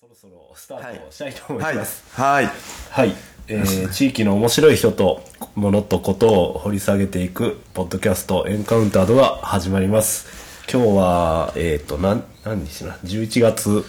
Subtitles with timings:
[0.00, 2.04] そろそろスタートしたいと思います。
[2.14, 2.48] はい。
[2.90, 3.12] はい。
[3.48, 5.24] えー地域の面白い人と
[5.56, 10.28] 物とことを掘り下げていく、ポッドキャストエンカウンタードが始まります。
[10.72, 13.84] 今日は、えっ、と、なん、何日な ?11 月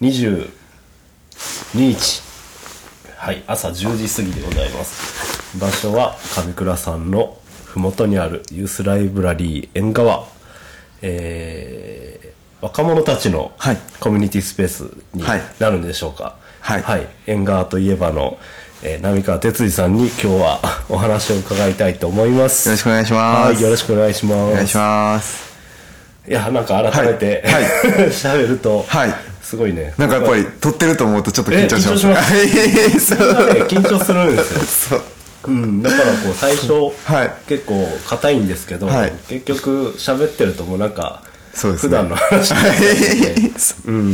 [0.00, 0.50] 22
[1.74, 2.22] 日。
[3.16, 3.44] はい。
[3.46, 5.56] 朝10時過ぎでございます。
[5.60, 10.26] 場所は上倉さんのふもとにあるユースライブラリー縁側。
[11.02, 16.36] えー若者たちのはいコミュニティスペースにはいなるんでしょうか？
[16.60, 17.08] はいはい。
[17.26, 18.38] 縁側といえばの、
[18.84, 22.68] えー、浪川哲司さんに今日はお話を伺いたいと思います。
[22.68, 23.52] よろしくお願いします。
[23.54, 24.52] はい、よろしくお願いします。
[24.52, 25.52] お願いします。
[26.28, 27.64] いや、なんか改めて、はい
[28.14, 29.92] 喋ると、はいすごいね。
[29.98, 32.36] なんかやっぱり撮ってると思うとちょっと緊張します。
[32.36, 33.18] え緊張し そう。
[33.54, 35.00] ね緊張するんですよ。
[35.00, 35.02] そう。
[35.48, 41.22] うん、だからこう最初、はい結構硬いんですけど、はい結局喋ってるともうなんか、
[41.54, 42.80] そうですね普段の話になって
[43.40, 44.12] きてそうん。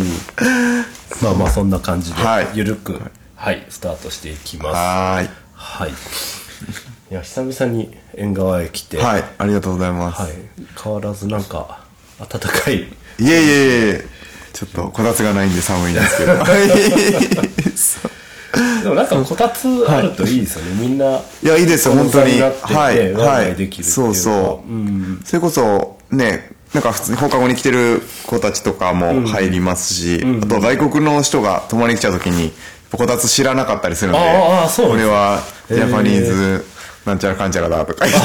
[1.23, 3.01] まあまあそんな感じではい、ゆるく、
[3.37, 4.67] はい、スタートしていきます。
[4.75, 5.29] はーい。
[5.55, 5.91] はい。
[7.11, 9.25] いや、久々に縁側へ来て、はい。
[9.39, 10.23] ありがとうございます。
[10.23, 10.33] はい
[10.83, 11.85] 変わらずなんか、
[12.19, 12.83] 暖かい。
[12.83, 12.87] い
[13.21, 13.35] えいえい
[13.95, 14.05] え、
[14.53, 16.35] ちょっとこたつがないんで寒いんですけど。
[18.83, 20.75] でもなんかこたつあるといいですよね。
[20.81, 22.41] みんな、いや、いいですよ、本当に。
[22.41, 23.13] はい。
[23.13, 23.53] はい。
[23.53, 24.73] イできるっていうかそうそう。
[24.73, 25.23] ん。
[25.25, 32.53] それこそ、ね、なんか普通に放課後に来てる子たちとかも入りますし、あと外国の人が泊まりに来ちゃうときに、
[32.93, 34.19] こたつ知らなかったりするんで、
[34.91, 36.65] これはジャパニーズ
[37.09, 38.19] なんちゃらかんちゃらだとか言っ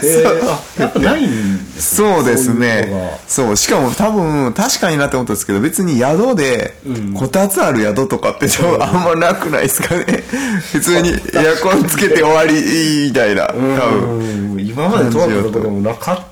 [0.00, 2.14] て、えー、あ、やっぱないんですね。
[2.14, 2.88] そうですね。
[2.90, 3.18] が。
[3.26, 3.56] そう。
[3.56, 6.74] しかも多分、確かになって思ったんですけど、別に宿で、
[7.16, 10.04] こたつある宿とかってちょあんまなくないですかね。
[10.72, 11.14] 普通にエ
[11.48, 13.46] アコンつけて終わり、みたいな。
[13.46, 14.54] 多分。
[14.54, 14.60] うん。
[14.60, 16.24] 今まで通ったところもなかったか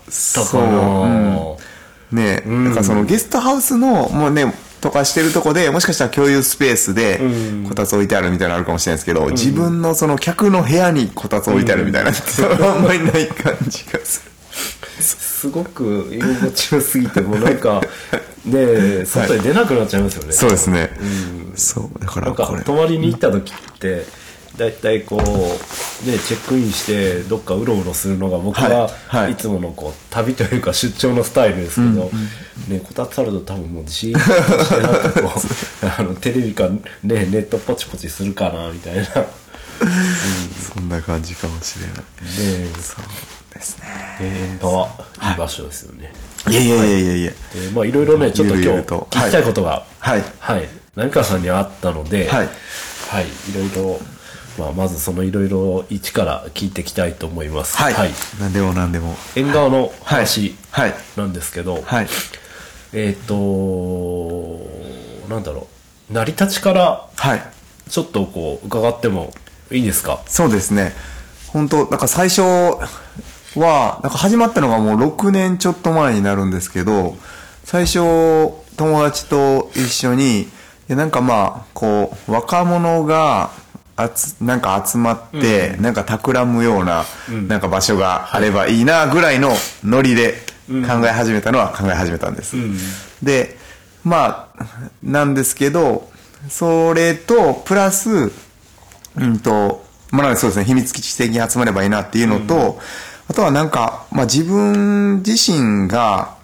[0.46, 0.62] そう。
[0.62, 7.20] な、ねなんかそのゲストハウスの、もうね、とかしてるとこで、もしかしたら共有スペースで、
[7.68, 14.30] こたつ置いてあるみたいなのあるかもしれないですけど、自分のその客の部屋にこたつ置いてあるみたいな、あんまりない感じがする。
[15.00, 17.80] すごく居心地よすぎてもうなんか
[18.44, 20.91] ね外に出なくなっちゃいますよね、そうですね。
[21.54, 21.98] そう。
[21.98, 22.62] だからこれ。
[22.62, 24.04] 泊まりに行った時って
[24.56, 29.32] 大体こうねチェックインしてどっかうろうろするのが僕は、はいはい。
[29.32, 32.10] い、つものこう旅というか出張のスタイルですけど、
[32.68, 39.04] ねこたつあると多分もうじーっとしてなんかこうあのテレビか、ね、ネットポチポチするかなみたいな。
[40.74, 41.96] そんな感じかもしれない。
[41.96, 42.02] ね
[42.74, 43.86] そうですね。
[44.20, 46.12] 縁側いい場所ですよね。
[46.50, 46.54] い。
[46.54, 47.32] やいやいやいやいや。
[47.54, 47.58] え。
[47.68, 49.86] ーまあいろいろねちょっと今日聞きたいことが。
[49.98, 50.22] はい。
[50.38, 50.68] はい。
[50.96, 52.48] 浪川さんにはあったのではい。
[53.08, 53.24] はい。
[53.24, 54.00] いろいろ
[54.58, 57.94] まあまずそのいろいろ一から聞いていきたいと思いますはい。
[58.40, 59.16] 何でも何でも。
[59.36, 60.94] 縁側の話はい。
[61.16, 62.08] なんですけどはい。
[62.92, 64.66] えっと
[65.28, 65.68] なんだろ
[66.10, 67.42] う成り立ちからはい。
[67.88, 69.32] ちょっとこう伺っても
[69.70, 70.20] いいですか？
[70.26, 70.92] そうですね。
[71.48, 77.16] 本当なんか最初は、なんか始まったのがもう6年ちょっと前になるんですけど、
[77.64, 77.98] 最初、
[78.76, 80.48] 友達と一緒に、い
[80.86, 83.50] やなんかまあ、こう、若者が、
[84.02, 87.04] あつ、なんか集まって、なんか企むような、
[87.48, 89.52] なんか場所があればいいな、ぐらいの
[89.84, 92.56] ノリで考え始めたのは考え始めたんです。
[93.22, 93.56] で、
[94.04, 94.66] まあ、
[95.02, 96.10] なんですけど、
[96.48, 98.32] それと、プラス、
[99.16, 102.80] うんと、まあなんかそうですね、秘密基地的に集まればいいなっていうのと、
[103.28, 106.36] あとはなんか、まあ自分自身が、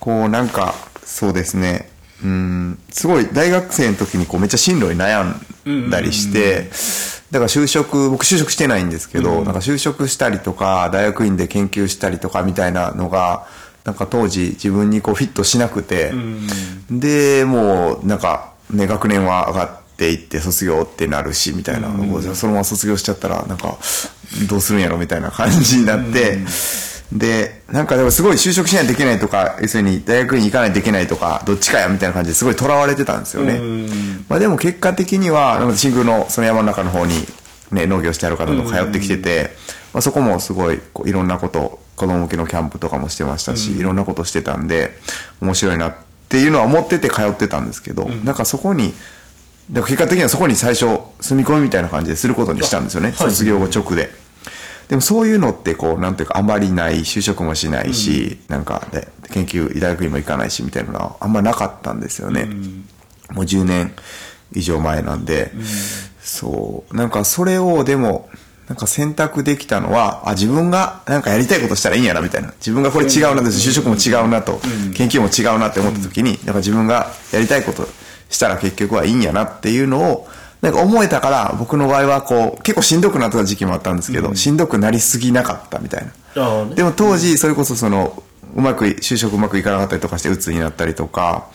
[0.00, 1.90] こうなんか、そうですね、
[2.24, 5.40] うん、すごい大学生の時にこうめっちゃ進路に悩ん
[5.90, 6.70] だりして、
[7.30, 13.46] だから就職、僕就職してないんですけど、なんか就職したりとか、大学院で研究したりとかみたいなのが、
[13.84, 16.12] なんか当時自分にこうフィットしなくて、
[16.90, 23.76] で、もうなんかね、学年は上がっていって卒業ってなるし、みたいな、もうじゃあそのまま卒業しちゃったら、なんか、
[24.48, 26.38] どうするんやろみたいな感じになって、
[27.12, 33.60] で、なんかでもすごい就職しないといけないとか、要するに大学に行かないといけないとか、どっちかやみたいな感じですごい囚われてたんですよね。
[34.28, 37.26] まあでも結果的には、なんか新宮のその山の中の方に、
[37.70, 39.50] ね、農業してある方と通ってきてて、
[39.92, 44.98] まあそこもすごいこういろんなこと、子供向けのキャンプとかもしてましたし、いろんなことしてたんで、
[45.40, 45.94] 面白いなっ
[46.28, 48.94] ていうのは思ってて通ってたんですけど、なんかそこに、
[49.70, 50.86] で結果的にはそこに最初
[51.20, 53.30] 住み込みみたいな感じですることにしたんですよね、はい。
[53.30, 54.10] 卒業後直で。
[54.88, 62.48] でもそういうのってこう、なんていうかあまりない、就職もしないし、なんかで研究、大学にも行かないしみたいなのはあんまなかったんですよね。
[63.30, 63.94] もう10年
[64.52, 65.52] 以上前なんで、
[66.20, 68.28] そう、なんかそれをでも、
[68.68, 72.52] なんか選択できたのは、あ、自分がなんかやりたいことしたらいいんやな、みたいな。
[72.58, 74.60] 自分がこれ違うな、就職も違うなと、
[74.94, 77.86] 研究も違うなって思った時に、なんか自分がやりたいこと
[78.30, 80.28] したら結局はいいんやなっていうのを、
[80.64, 86.64] なんか思えたから、僕の場合はこう、結構しんどくなってた時期もあったんですけど、しんどくなりすぎなかったみたいな。
[86.64, 88.22] ねでも当時、それこそその、
[88.56, 91.48] うまくい、就職うまくいかなかったりとかして鬱になったりとか、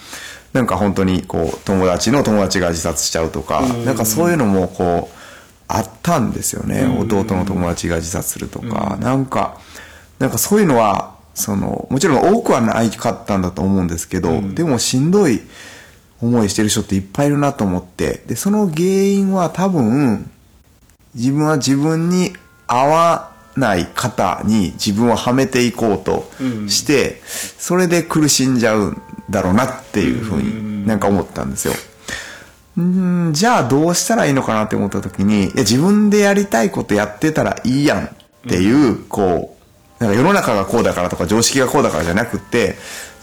[0.53, 5.15] なんか本当にこう、友達の友達が自殺しちゃうとか、なんかそういうのもこう、
[5.67, 6.85] あったんですよね。
[7.00, 9.57] 弟の友達が自殺するとか、なんか、
[10.19, 15.41] なんかそういうのは、その、もちろん多くはないかったんだと思うんですけど、でもしんどい
[16.21, 20.30] 思いしてる人っていっぱいいるなと思って、で、その原因は多分、
[21.16, 22.33] 自分は自分に
[22.68, 26.30] 合わない方に自分をはめていこうと
[26.68, 31.74] して、それで苦しんじゃうんだろうなっていうふうになんか思ったんですよ。
[32.80, 38.10] んーじゃあどうしたらいいのかなって思った時に、いや自分でやりたいことやってたらいいやんっ
[38.48, 39.57] ていう、こ
[40.00, 42.75] う、なんか世の中がこうだからとか常識がこうだからじゃなくって、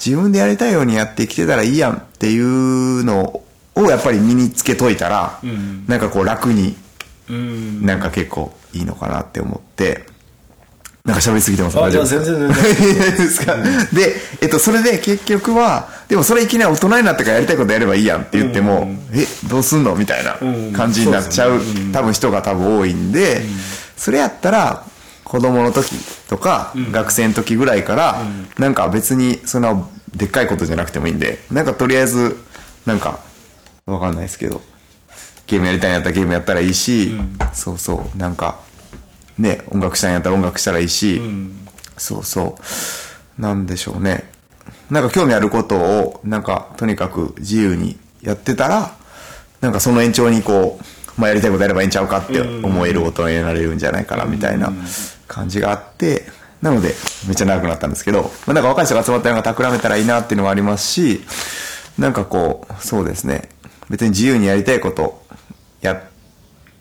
[0.04, 3.42] 自分でやりたいようにやってきてたらいいやんっていうの
[3.74, 5.40] をやっぱり身につけといたら、
[5.86, 6.76] なんかこう楽に
[7.28, 7.84] うん。
[7.84, 10.06] なんか結構いいのかなって思って、
[11.04, 11.76] なんか喋りすぎてます。
[11.78, 12.24] あ大丈夫ですか？
[12.24, 13.56] 全然全然ですか
[13.92, 19.96] で、えっと、それで結局は、でもそれいきなり大人になってからやりたいことやればいいやんって言っても、え、どうすんの？
[19.96, 20.36] みたいな
[20.76, 21.60] 感じになっちゃう、
[21.92, 23.40] 多分人が多分多いんで、
[23.96, 24.84] それやったら、
[25.26, 25.90] 子供の時
[26.28, 28.22] とか、学生の時ぐらいから、
[28.58, 29.76] なんか別にそんな
[30.14, 32.36] でっかいことじゃなくてもいいんで、なんかとりあえず、
[32.86, 33.18] なんか、
[33.86, 34.62] わかんないですけど、
[35.48, 37.12] ゲームやりたいんやったらゲームやったらいいし、
[37.52, 38.60] そうそう、なんか、
[39.36, 41.20] ね、音楽したいんやったら音楽したらいいし、
[41.96, 42.56] そうそ
[43.38, 44.30] う、なんでしょうね。
[44.90, 48.92] なんか興味あることを、なんかとにかく自由にやってたら、
[49.60, 54.72] なんかその延長にこう、まあやりたいことやればいいんちゃうかって思える大人になれるんじゃないかなみたいな
[55.28, 56.26] 感じがあって、
[56.62, 56.94] なので、
[57.26, 61.20] めっちゃ長くなったんですけど、まあなんか若い人が集まったのが企めたらいいなっていうのもありますし、
[61.98, 63.48] なんかこう、そうですね。
[63.90, 65.22] 別に自由にやりたいこと
[65.80, 66.00] やっ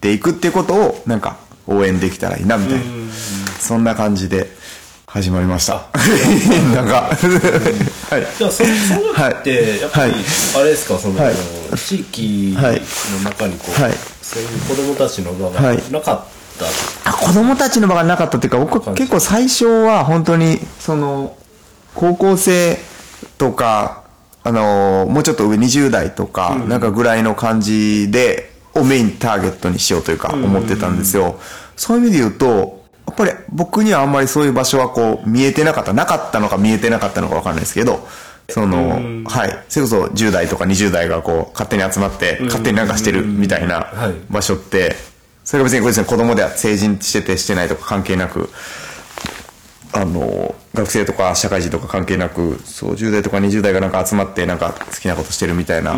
[0.02, 1.38] ていくっていうことを、なんか
[1.68, 2.84] 応援できたらいいなみたいな。
[3.60, 4.50] そんな感じで
[5.08, 5.86] 始まりました。
[6.76, 7.10] なんか、
[8.10, 8.28] はい。
[8.38, 10.22] じゃあそそうってやっぱりはい。
[10.58, 10.98] あれですか？
[11.00, 11.36] その、はい。
[11.78, 12.82] 地域はい
[13.24, 13.94] の中にこう、はい。
[14.22, 15.84] そういう子供たちの場がはい。
[15.92, 16.26] なかっ
[16.58, 16.66] た、
[17.10, 21.36] あ子供たちの場がなかったっていうか、僕は結構最初は本当に、その、
[21.94, 22.78] 高校生
[23.38, 24.04] とか、
[24.44, 31.40] あの、もうちょっと上20代とか、なんかぐらいの感じで、をメインターゲットにしようというか、思ってたんですよ。
[31.76, 35.94] そういう意味で言うと、やっぱり僕にはあんまりそういう場所はこう見えてなかった。
[35.94, 38.08] なかったのか見えてなかったのかわかんないですけど、
[38.50, 39.64] その、はい。
[39.70, 44.14] それこそ10代とか20代がこう勝手に集まって、勝手になんかしてるみたいなはい。
[44.30, 44.96] 場所って、
[45.46, 48.50] それが別にこれですね、子供では成人しててしてないとか関係なく、
[49.94, 55.98] あの、学生とか社会人とか関係なく、そう、10代とか20代がなんか集まってなんか好きなことしてるみたいな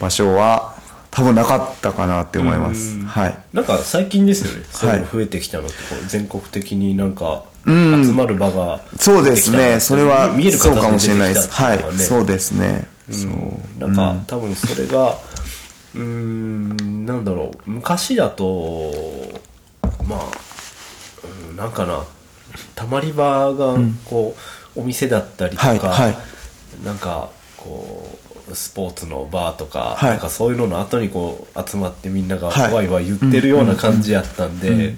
[0.00, 0.74] 場所は、
[1.12, 2.98] 多分なかったかなって思います。
[3.04, 3.38] はい。
[3.52, 9.80] なんか最近ですよねそういうの増えてきたのって、こう全国的になんか集まる場がそうですね。
[9.80, 11.50] それは見えるそうかもしれないです。
[11.50, 11.84] はい。
[11.98, 12.88] そうですね。
[13.10, 13.80] そう。
[13.80, 15.18] なんか、多分それが
[15.94, 18.92] うーんなんだろう昔だと
[20.06, 20.20] まあ、
[21.48, 22.04] うん、なんかな
[22.74, 24.34] たまり場がこ
[24.76, 26.84] う、お店だったりとか、はいはい。
[26.84, 28.18] なんかこ
[28.50, 30.10] うスポーツのバーとか、はい。
[30.10, 32.72] なんかそういうのの後にこう集まってみんながはい。
[32.72, 34.96] ワイワイ言ってるような感じやったんで、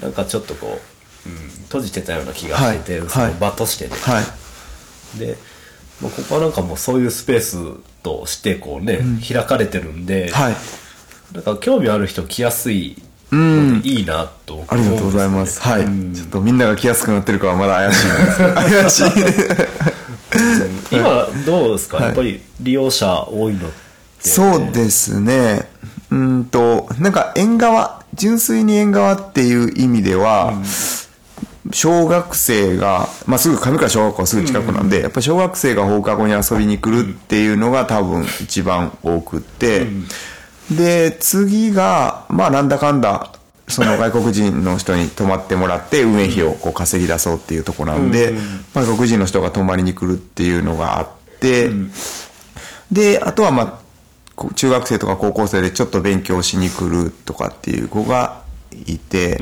[0.00, 0.80] なんかちょっとこ
[1.26, 3.08] う、うん、閉じてたような気がしてて、はい。
[3.08, 5.18] その場としてね、はい。
[5.18, 5.36] で、
[6.00, 7.56] まあ、ここはなんかもうそういうスペース
[8.06, 10.56] としてこうね、開かれてるんで、はい。
[11.34, 15.60] なんか興味ある人来やすいうんいいなと思うんですありがとうございます。
[15.60, 16.14] はい。
[16.14, 18.08] ちょっとみんなが来やすくなってるかはまだ怪しい。
[18.54, 19.06] 怪しい。
[20.92, 23.70] 今どうですか、はいやっぱり利用者多いのっ
[24.22, 25.68] てそうですね。
[26.12, 30.54] うんと、なんか縁側、純粋に縁側っていう意味では、
[31.72, 39.86] 小学生が、まあ、すぐ上倉小学校はすぐ近くなんで、やっぱり小学生が放課後に遊びに来るっていうのが多分一番多くって、
[40.70, 43.32] で、次が、まあ、なんだかんだ、
[43.68, 48.34] その 外国人の人に泊まってもらって運営費をこう稼ぎ出そうっていうところなんで、
[48.74, 51.08] まあ、外国人の人が泊まりに来るっていうのがあっ
[51.40, 51.70] て、
[52.90, 53.86] で、あとはまあ、
[54.54, 58.42] 中学生とか高校生でちょっと勉強しに来るとかっていう子が
[58.86, 59.40] いて、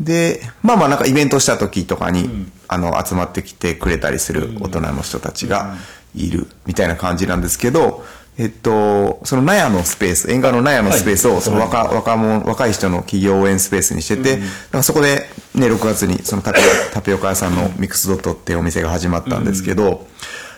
[0.00, 5.76] で、まあまあなんかイベントした時とかに、あの、集まってきてくれたりする大人の人たちが
[6.14, 8.04] いるみたいな感じなんですけど、
[8.38, 11.40] えっと、その納屋のスペース、縁側の納屋のスペースを、はい。
[11.40, 16.62] その若、若者、若い人の企業応援スペースにしてて、だからそこでね、6月にそのタピオ
[16.92, 20.06] タピオカ屋さんのミックスドットっていうお店が始まったんですけど、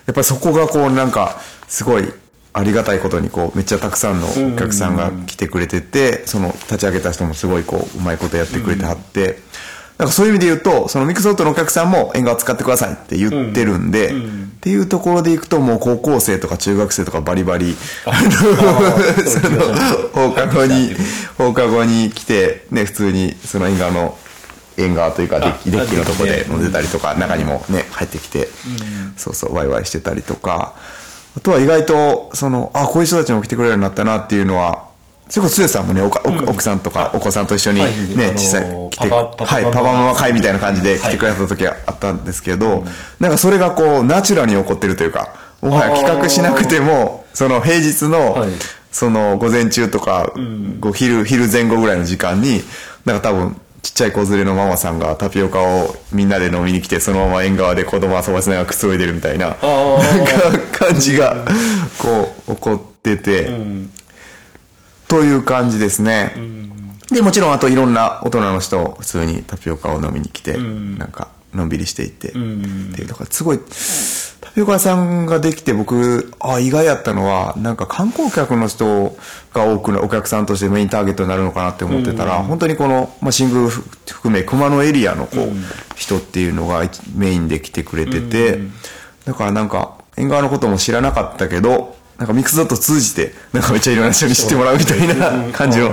[0.07, 2.13] やっぱりそこがこうなんか、すごい、
[2.53, 9.39] ありがたいことにこうめっちゃたくさんのお客さんが来てくれてて、その立ち上げた人もすごいこううまいことやってくれてはって、
[9.99, 14.13] なんかそういう意味で言うと、そのミックスドットのお客さんも縁側使ってくださいって言ってるんで、っ
[14.61, 18.17] ていうところでいくともう高校生とか中学生とかバリバリ、その
[20.13, 20.95] 放課後に、
[21.37, 24.17] 放課後に来て、ね、普通にその縁側の、
[24.77, 28.49] 縁側というかデッキ、あデッキのとこで飲んでたりとか、中にもね、入ってきて、
[29.17, 30.75] そうそう、ワイワイしてたりとか、
[31.39, 34.89] あとは意外と、その、あ、こういう人たちも来てくれるようになったなっていうのは、
[35.29, 37.93] それこそ、つさんもね、おか奥奥さんとかお子さんと一緒にはい。
[37.93, 42.85] ね、あのー実際来て、はい、パパママ会みたいな感じで来てくれた時があったんですけど、
[43.21, 48.51] なんかそれがこう、ナチュラルに起こってるというか、もはや企画しなくても、その平日の、はい。
[48.91, 50.33] その午前中とか、
[50.81, 52.63] ご昼、昼前後ぐらいの時間に、
[53.05, 61.45] なんか多分、ちっちゃい子連れのママさんがタピオカをみんなで飲みに来て、そのまま縁側で子供遊ばせながらくつろいでるみたいな、なんか感じが、
[61.99, 63.51] こう、起こってて、
[65.07, 66.35] という感じですね。
[67.11, 73.61] で、もちろんあといろんな大人の人、普通にタピオカを飲みに来て、なんか、のんびりしていて、っていう、だからすごい、
[74.41, 79.17] タピオカ屋さんができて僕、あ、意外やったのは、なんか観光客の人
[79.55, 88.61] が多くのお客さんとしてメインターゲットになるのかなって思ってたら、本当にこの、まあ、新宮含め熊野エリアのこう、人っていうのが一メインで来てくれてて、
[89.25, 95.93] だからなんか、縁側のことも知らなかったけど、なんかミックスドット通じて、なんかめっちゃいろんな人に知ってもらうみたいな感じの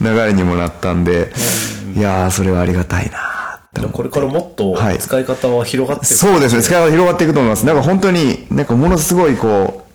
[0.00, 1.32] 流れにもなったんで、
[1.96, 3.41] いやー、それはありがたいな
[3.92, 4.98] これからもっとはい。
[4.98, 6.14] 使い方は広がっていく。
[6.14, 7.64] そうですね、使い方広がっていくと思います。
[7.64, 9.92] なんか本当に、なんかものすごいこう、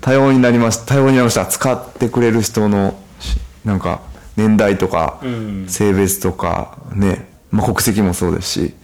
[0.00, 1.46] 多様になりました、多様になりました。
[1.46, 4.00] 使ってくれる人の、しなんか、
[4.36, 5.20] 年代とか、
[5.68, 8.74] 性別とか、ね、まあ国籍もそうですし、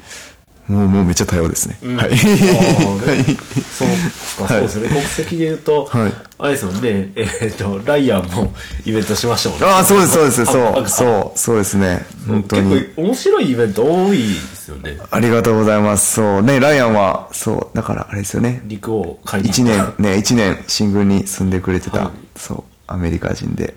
[0.72, 1.78] もう、もうめっちゃ多様ですね。
[1.96, 2.16] はい。
[2.16, 4.88] そうか、そうですね。
[4.88, 6.12] 国籍で言うと、はい
[6.42, 8.52] あれですもんね、えっ、と、ライアンも
[8.84, 9.66] イベントしましたもんね。
[9.66, 10.88] ああ、そうです、そうです、そう、う。
[10.88, 12.04] そう、そうですね。
[12.26, 12.70] 本当に。
[12.80, 14.98] 結構面白いイベント多いですよね。
[15.08, 16.14] ありがとうございます。
[16.14, 16.42] そう。
[16.42, 18.60] ね、ライアンは、そう、だからあれですよね。
[18.64, 23.74] 陸を買いに一年、ね、一年、新宮に住んでくれてた、はいそう、アメリカ人で。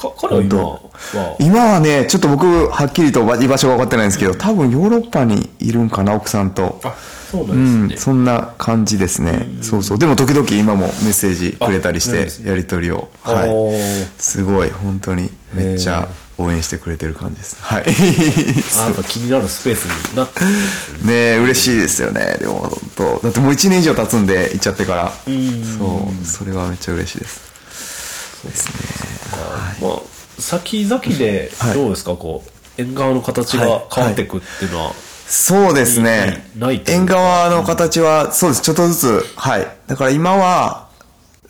[0.00, 0.80] か彼は今は、
[1.38, 6.80] 今はね、ちょっと僕、はっきりと居場所が分かってないんですけど、多分ヨーロッパにいるんかな、奥さんと。
[6.84, 6.94] あ、
[7.30, 8.04] そうなうんん、ですね。
[8.04, 9.46] そんな感じですね。
[9.62, 9.98] そうそう。
[9.98, 13.08] でも時々今もメッセージくれたりしてやりとりを。
[13.24, 13.48] おはい。
[13.50, 17.56] ーすごい、本当に、めっちゃ応援してくれてる感じです。
[17.60, 17.84] はい。
[18.80, 20.40] あなんか気になるスペースになって
[21.06, 22.36] ね嬉しいですよね。
[22.40, 25.12] でも、本当だってもう1年以上経つんで、行っちゃってから。
[25.26, 27.50] そう、それはめっちゃ嬉しいです。
[29.80, 30.00] まあ、
[30.38, 31.74] 先々ではい。
[31.74, 34.92] どうですか、こう、縁側の形が変わっていくっていうのは、
[35.26, 36.50] そうですね。
[36.86, 38.62] 縁側の形は、そうです。
[38.62, 39.66] ちょっとずつ、はい。
[39.86, 40.88] だから今は、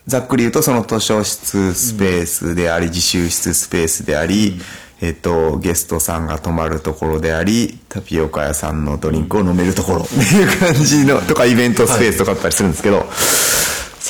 [0.07, 4.61] ざっくり言うと、その図書室スペースであり、自習室スペースであり、
[5.01, 13.07] えっと、ゲストさんが泊まるところであり、タピオカ屋さんのドリンクを飲めるところっていう感じの、とかイベントスペースとかあったりするんですけど、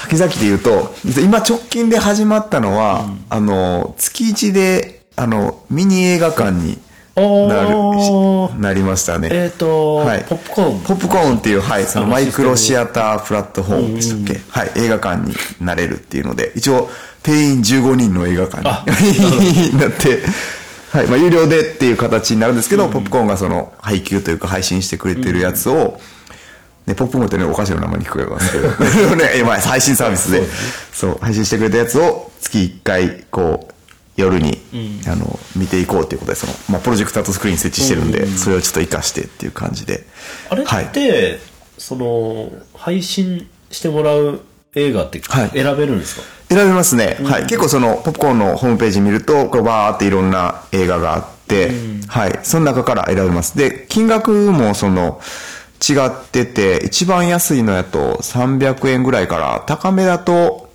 [0.00, 6.78] 先々で言うと、今直近で始まったのは、あの、月一で、あの、ミニ映画館に
[7.14, 9.28] なる、なりましたね。
[9.30, 10.24] えっ、と、はい。
[10.26, 10.80] ポップコーン。
[10.80, 16.88] ポップコーンっていう、はい、そのマイクロシアタープラットフォームでしたっけ、はい、映画館になれるっていうので、一応、
[17.22, 18.84] 定員15人の映画館あ。
[18.86, 20.22] に なって、
[20.92, 26.00] はい、まあ、有料でっていう形になるんですけど、ポップコーンがその、配給というか配信してくれてるやつを、
[26.90, 28.68] ね、ポップコーンってね、お菓子の名前に聞こえますけど、
[29.16, 30.42] ね、えまあ、配信サービスで、
[30.92, 33.74] そう、配信してくれたやつを月1回、こう、
[34.16, 34.60] 夜に、
[35.06, 40.04] あの、見ていこうっていうことで、その、まあ、プロジェクターとスクリーン設置してるんで、それをちょっと活かしてっていう感じで。
[40.50, 41.38] あれはいって、
[41.78, 44.40] その、配信してもらう
[44.74, 47.18] 映画ってはい選べるんですか、選べますね。
[47.22, 47.42] はい。
[47.44, 51.70] 結構その、ポップコーンのホームページ見ると、こうバーっていろんな映画があって、
[52.08, 52.40] はい。
[52.42, 53.56] その中から選べます。
[53.56, 55.20] で、金額もその、
[55.80, 60.70] 違ってて、一番安いのやと300円ぐらいから、高めだと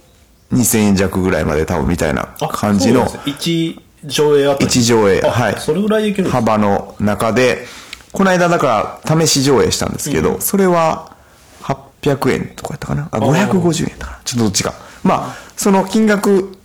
[0.51, 3.33] 2000円弱ぐらいまで多分みたいなあ感じのそうなんですね。
[3.37, 4.65] 一上映あたり。
[4.65, 5.55] 一上映、あはい。
[5.59, 7.65] それぐらいできる幅の中で、
[8.11, 11.15] この間だから試し上映したんですけど、それは
[11.61, 13.09] 800円とかやったかな？
[13.11, 14.19] あ、550円やったかな。
[14.23, 14.73] ちょっとどっちか。
[15.03, 16.55] まあ、その金額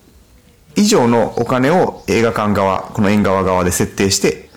[0.77, 4.50] 以上のお金を映画館側、この縁側側で設定して、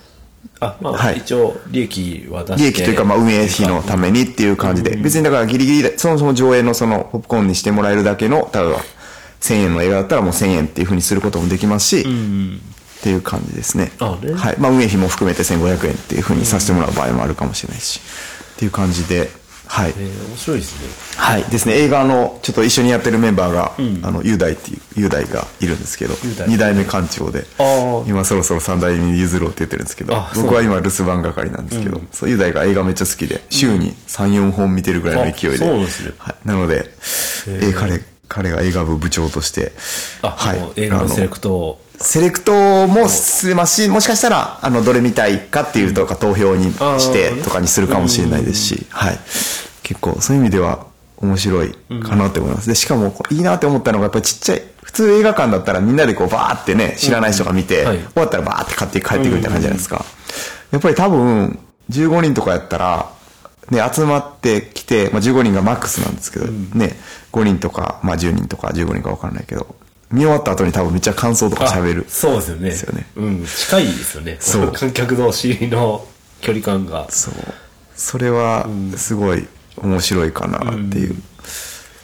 [0.66, 1.18] あ、まあ、はい。
[1.18, 2.62] 一応、利益は出して。
[2.62, 8.80] 利益というか、まあ、運営費のためにっていう感じで、別にだからギリギリで、そもそも上映のその、ポップコーンにしてもらえるだけの、例えば、
[9.40, 13.92] 1000円の映画だったらもう1000円っていうふうにすることもできますし、っていう感じですね。
[13.98, 14.56] はい。
[14.58, 18.00] まあ運営費も含めて1500円っていうふうにさせてもらう場合もあるかもしれないし、
[18.54, 19.30] っていう感じで、
[19.74, 19.94] はい。
[19.98, 21.20] えー、面白いですね。
[21.20, 21.42] はい。
[21.42, 23.72] ですね、映画の、ちょっと一緒にやってるメンバーが、
[24.06, 26.14] あの、雄大っていう、雄大がいるんですけど、
[26.46, 27.44] 二代目館長で
[28.06, 35.64] 今そろそろ三代目に譲ろうって言ってるんですけど僕は今留守番係なんですけど、そう、雄大が映画めっちゃ好きで、週に3、4本見てるぐらいの勢いで。
[35.64, 36.48] あそうですねはい。
[36.48, 36.88] なので、
[37.48, 39.72] えー彼、彼が映画部部長として、
[40.22, 41.83] あ、はい映画のセレクトを。
[42.00, 49.18] セレクトもしますし、もしかしたら、あの、どれ見たいかっていうとか、投票にしてとかにするかもしれないですし、はい。
[49.82, 50.86] 結構、そういう意味では
[51.18, 52.68] 面白いかなって思います。
[52.68, 60.04] で、しかも、いいなって思ったのが、やっぱりちっちゃい、普通映画館だったらみんなでこう、バーってね、知らない人が見て、はい終わったらバーって買って帰ってくるみたいな感じじゃないですか。
[60.72, 61.58] やっぱり多分、
[61.90, 63.10] 15人とかやったら、
[63.70, 66.98] ね、集まってきて、まあ、15人がマックスなんですけど、ね、
[67.32, 69.74] 5人とか、まあ、10人とか15人か分からないけど、
[70.14, 72.10] 見終わった後に多分めっちゃ感想とか喋るあ。
[72.10, 72.70] そうですよね。
[72.70, 74.36] ですよねうん、近いですよね。
[74.40, 76.06] そう観客同士の
[76.40, 77.10] 距離感が。
[77.10, 77.34] そう。
[77.96, 81.16] それは、すごい面白いかなっていう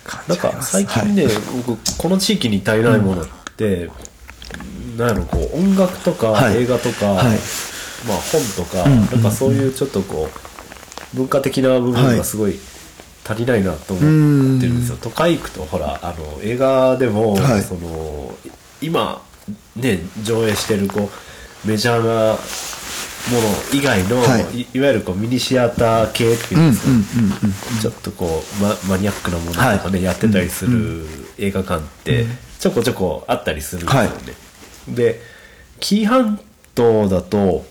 [0.05, 0.73] 感なんかじがあります。
[0.73, 1.26] 最近ね、
[1.67, 3.26] 僕、この地域に足りないものっ
[3.57, 3.90] て、
[4.97, 7.38] なんやろ、こう、音楽とかはい映画とか、はい
[8.07, 10.29] まあ本とか、なんかそういうちょっとこ
[11.14, 12.59] う、文化的な部分がすごい
[13.31, 14.99] 足りないなと思ってるんですよ。
[15.01, 17.63] 都会行くと、ほら、あの、映画でも、はい。
[17.63, 18.35] その、
[18.81, 19.23] 今、
[19.77, 21.11] ね、上映してる、こ
[21.65, 22.39] う、メジャーな
[23.29, 24.63] もの以外の、はい。
[24.63, 30.03] い、いわゆるこうミニシアター系っていうんですか、ちょっとこう、ま、マニアックなものとかね、はい。
[30.03, 31.07] やってたりする
[31.39, 32.25] 映画館って
[32.59, 34.11] ちょこちょこあったりするんですよね、
[34.89, 35.21] で
[35.81, 36.41] 紀伊半
[36.75, 37.67] 島だと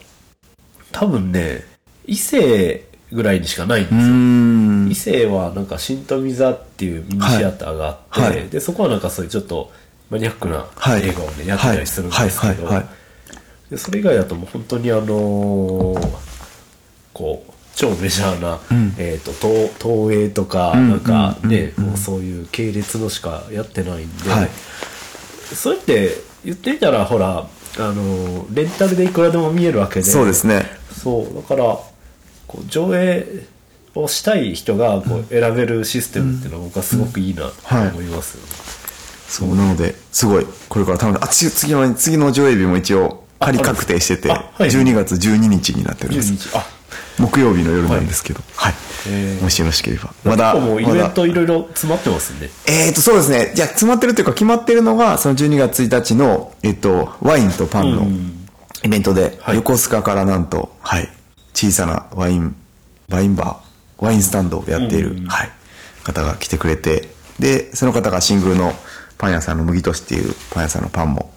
[0.91, 1.65] 多分ね
[2.05, 4.91] 伊勢ぐらいにしかないんですうよ、ん。
[4.91, 8.37] 伊勢はなんか新富座っていうミニシアターがあって、はい。
[8.37, 8.49] はい。
[8.49, 9.71] でそこはなんかそういうちょっと
[10.09, 11.07] マニアックなはい。
[11.07, 12.69] 映画をね、やってたりするんですけど、
[13.69, 16.29] でそれ以外だともう本当にあのー
[17.13, 18.59] こう超メジャーな、
[18.97, 24.49] えー、と東東映とか、なんかね、もうそういう系列のしかやってないんで、はい。
[25.55, 26.11] それって
[26.43, 30.65] 言ってみたらほらあのレンタルでいくらでも見えるわけでそうですね。
[30.91, 31.77] そうだから
[32.49, 33.45] こう上映
[33.93, 38.49] をしたい人がこう選べるシステムっていうのは僕はすごくいいなと思いますよね、
[39.27, 44.69] そう、なので、すごい、これから頼んで、あ、次次の、次の上映日も一応、仮確定してて、あはい。
[44.69, 46.33] 12月12日になってるんです。
[46.33, 46.65] 12日あ。
[47.19, 48.73] 木曜日の夜なんですけど、はい。
[49.07, 49.43] えー。
[49.43, 50.13] もしよろしければ。
[50.23, 52.49] まだ、もうイベントいろいろ詰まってますね。
[52.65, 53.51] えーと、そうですね。
[53.53, 58.07] じゃあ、詰まってるというか、決まってるのが、その12月1日の、えっと、ワインとパンの
[58.83, 59.57] イベントで、はい。
[59.57, 61.07] 横須賀からなんと、はい、
[61.53, 62.55] 小さなワイン、
[63.09, 65.51] ワインバー、ワインスタンドをやっている、はい、
[66.03, 67.09] 方が来てくれて、
[67.39, 68.73] で、その方がシングルの
[69.17, 71.33] パン屋さんの麦としっていうパン屋さんのパンも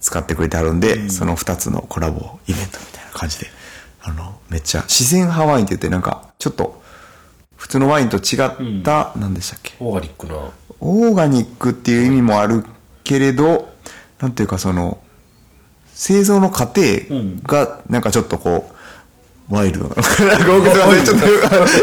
[0.00, 3.46] 使ってくれてあるんで、その2つのコラボイベントみたいな感じで、
[4.02, 6.82] あの、めっちゃ自然派ワインって言って、なんか、ちょっと、
[7.56, 9.74] 普通のワインと違った、何でしたっけ？
[9.80, 10.34] オーガニックな。
[10.80, 12.64] オーガニックっていう意味もある
[13.02, 13.68] けれど、
[14.20, 14.98] なんていうかその、
[15.92, 16.82] 製造の過程
[17.42, 18.74] が、なんかちょっとこう、
[19.50, 20.28] ワイルドなのかな。
[20.30, 21.20] なんか僕すいちょっ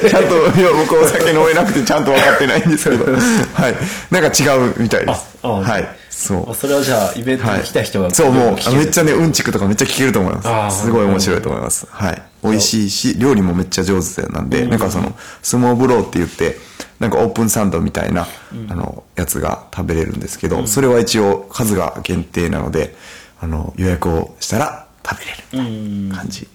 [0.03, 3.75] と、ちゃんと、いや、僕お酒飲めなくてちゃんと分かってないんですけど、 はい。
[4.11, 5.25] なんか違うみたいです。
[5.41, 5.87] はい。
[6.11, 6.53] そうあ。
[6.53, 10.83] それはじゃあイベントに来た人が、そう、もう、めっちゃね、うんちくとかめっちゃ聞けると思いあまーす。
[10.85, 11.87] すごい面白いと思います。
[11.89, 12.21] はい。
[12.43, 16.57] 美味しいし、料理もめっちゃ上手なんで、なんかその、スモーブローって言って、
[16.99, 18.27] なんかオープンサンドみたいな、
[18.69, 22.95] あの、やつが食べれるんですけど、それは一応数が限定なので、
[23.41, 26.47] あの、予約をしたら食べれるみたいな感じ。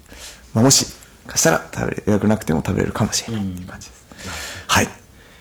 [0.55, 0.87] まあ、もし
[1.31, 4.05] かしたら食べれ予約なくても食べれるかもしれないっていう感じです。
[4.67, 4.89] はい。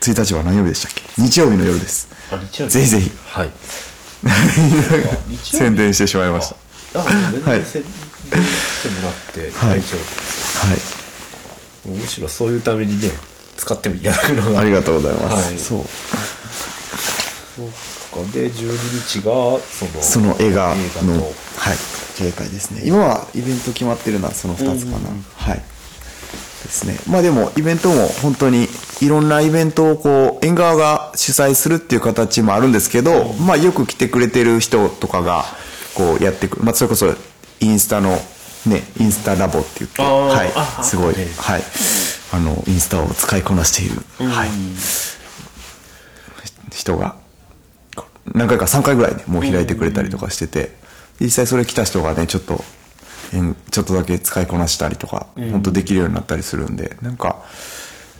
[0.02, 1.21] 1日は何曜日でしたっけ？
[1.21, 2.08] 日曜日の夜です。
[2.32, 3.12] あ日曜日ぜひぜひ。
[3.25, 3.49] はい
[5.43, 6.49] 宣伝してしまいまし
[6.93, 6.99] た。
[6.99, 11.97] あ全はい然宣伝してもらって大丈夫です、はい。
[11.97, 13.12] むしろそういうためにね
[13.58, 15.47] 使っていただくのがありがとうございます。
[15.47, 15.86] はいそう。
[17.56, 21.13] そうかで12日がそのその映画の、
[21.58, 21.78] はい、
[22.17, 22.82] 上映会ですね。
[22.86, 25.10] 今はイベント決まってるのはその2つかな。
[25.36, 25.63] はい。
[26.63, 26.98] ですね。
[27.08, 28.67] まあでも、イベントも本当に
[29.02, 35.45] いろんなイベントをこう、縁側が主催するっていう形もあるんですけど、まあよく来てくれてる人とかが、
[35.95, 36.63] こうやってくる。
[36.63, 37.08] まあそれこそ、
[37.60, 38.17] インスタの、
[38.65, 40.84] ね、インスタラボって言って、はいあ。
[40.84, 41.63] すごい、ねはい。
[42.32, 44.50] あの、インスタを使いこなしている、はい。
[46.72, 47.15] 人が、
[48.34, 50.72] 何回か3回ぐらいね、もう開いてくれたりとかしてて、
[51.19, 52.63] 実際それ来た人がね、ちょっと、
[53.72, 57.38] ちょっとだけ使いこなしたりとか、本当できるようになったりするんで、なんか、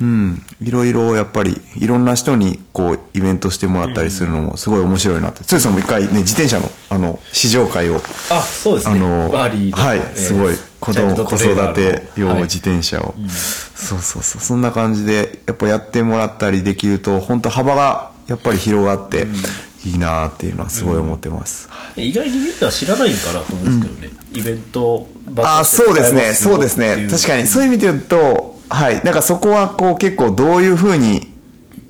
[0.02, 5.44] うん、いろいろやっぱりいろんな人にこうイベントしてもらったりするのもすごい面白いなって。
[5.44, 8.96] つよさんも一回ね、自転車のあの、試乗会を、あそうですね。
[8.96, 13.14] あの、バーリーのはいえ、ーすごい、子供、子育て用はい自転車を、
[13.76, 19.28] そうそうそう、そんな感じで、やっぱやってもらったりできると、本当幅がやっぱり広がって、
[19.86, 21.70] いいなっていうのはすごい思ってます。
[21.96, 27.08] 意外にみんな知らないんかなと思うんですけどね、イベント場あそうですね、そうですね。
[27.10, 29.04] 確かに、そういう意味で言うと、はい。
[29.04, 31.32] なんかそこはこう結構どういうふうに、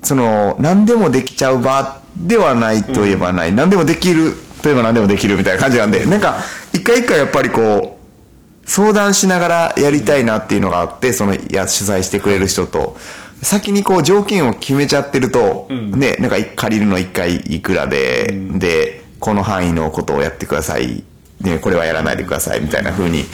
[0.02, 3.52] その、何でもできちゃう場ではないといえばない。
[3.52, 6.38] 何でもできるといえば何でもできるみたいな感じなんで、なんか、
[6.72, 12.96] 一回一回やっぱりこう、相談しながらやりたいなっていうのがあって、その、いや、取材してくれる人と、
[13.42, 21.04] 先にこう条件を決めちゃってると、ね、なんか借りるの一回いくらで、で、この範囲のことをやってください。
[21.40, 22.60] ね、これはやらないでください。
[22.60, 23.24] みたいな風に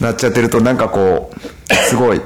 [0.00, 2.20] なっちゃってると、なんかこう、すごい、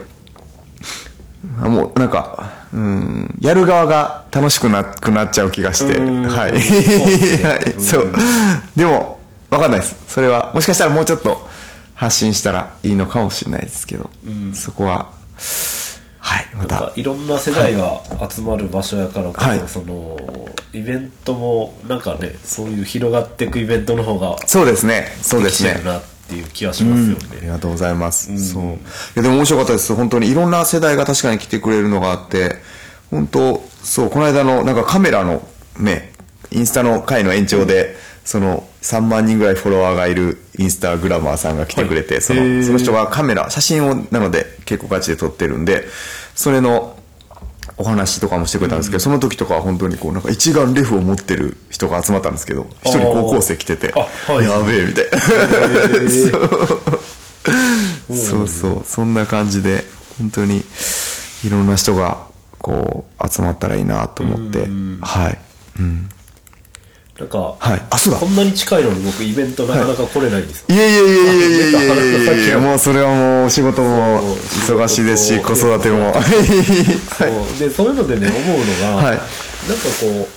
[1.63, 6.53] あもうなんか、うん、やる側が楽しくなくなっちゃう気がして、はい。
[6.53, 8.13] はい、そう。
[8.75, 9.97] でも、わかんないです。
[10.09, 11.47] それは、もしかしたらもうちょっと
[11.95, 14.11] 発信したらいいのかもしれないですけど、
[14.55, 15.11] そこは、
[16.25, 16.93] はい、またなんか。
[16.97, 20.17] いろんな世代が集まる場所やからこそ、はいその
[20.73, 25.85] イベントもなんかねそういう広がっていくイベントの方がそうですね、そうですねる。
[25.85, 28.53] なっていう気がしますよありね、がとうございます。
[28.53, 28.63] そう。
[28.63, 28.67] い
[29.17, 29.95] や、でも面白かったです。
[29.95, 32.57] 本当にいろんな世代が確かに来てくれるのがあって、
[33.11, 35.47] 本当そう、この間のなんかカメラの
[35.79, 36.13] ね、
[36.51, 42.59] インスタの会の延長で、その3万人ぐらいフォロワーがいるインスタグラマーさんが来てくれて、そへー。
[42.61, 45.85] のその人がカメラ、写真をなので結構ガチで撮ってるんで、
[46.35, 46.97] それの
[47.77, 54.45] お話とかもしてくれたんですけど、その時とかは本当にこうなんか一眼レフを持ってる人が集まったんですけど、一人高校生来てて、あはい。
[54.45, 55.11] やべえみたいな。
[58.09, 58.17] ー。
[58.17, 58.49] そう。
[58.49, 59.85] そう、そんな感じで、
[60.19, 60.65] 本当に
[61.45, 62.19] いろんな人が
[62.59, 64.61] こう集まったらいいなと思って、
[65.01, 65.39] はい。
[65.81, 66.09] うん。
[67.19, 67.83] なんか、はい。
[67.91, 68.19] あそうだ。
[68.19, 76.15] こんなに近いのに僕イベントなかなか来れないんですいやいやいやいやいやいやいやいやいやいやあもうそれはもうお仕事も忙しいですし、子育ても。
[76.15, 79.05] そうでそういうのでね思うのが、はい。
[79.05, 79.25] なんか
[80.01, 80.29] こ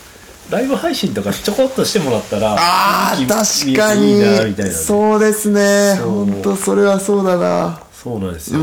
[0.49, 4.71] うライブ配信とかちょこっとしてもらったらあ確気か見えていいなみたいに。
[4.71, 5.95] そうですね。
[6.03, 7.79] 本当それはそうだな。
[7.93, 8.59] そうなんですよ、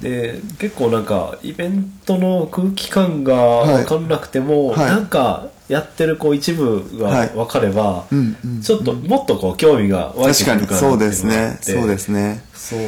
[0.00, 4.78] で結構なんかイベントの空気感が分かんなくても、はい。
[4.86, 11.58] なんかやってるこう一部が分かれば、んうんちょっともっとこう興味が湧いて確かに、くるかなそうですね。
[11.60, 12.42] そうですね。
[12.54, 12.80] そう。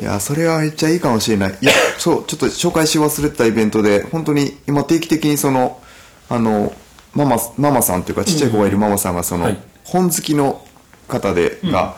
[0.00, 1.58] いや、それはめっちゃいいかもしれない。
[1.60, 5.80] いや、 そう、ちょっと紹介し忘れてたイベントで、本当に今定期的にその、
[6.28, 6.72] あの、
[7.12, 9.58] ママ、ママさんというか、ちっちゃい子がいるママさんがその、はい。
[9.82, 10.62] 本好きの
[11.08, 11.96] 方で、が、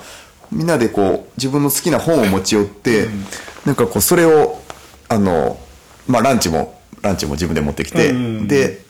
[0.50, 3.08] みんなでこう、自分の好きな本を持ち寄って、
[3.66, 4.60] なんかこう、それを、
[5.08, 5.58] あの、
[6.06, 8.48] まあ、ランチも、ランチも自分で持ってきて、うん。
[8.48, 8.80] で、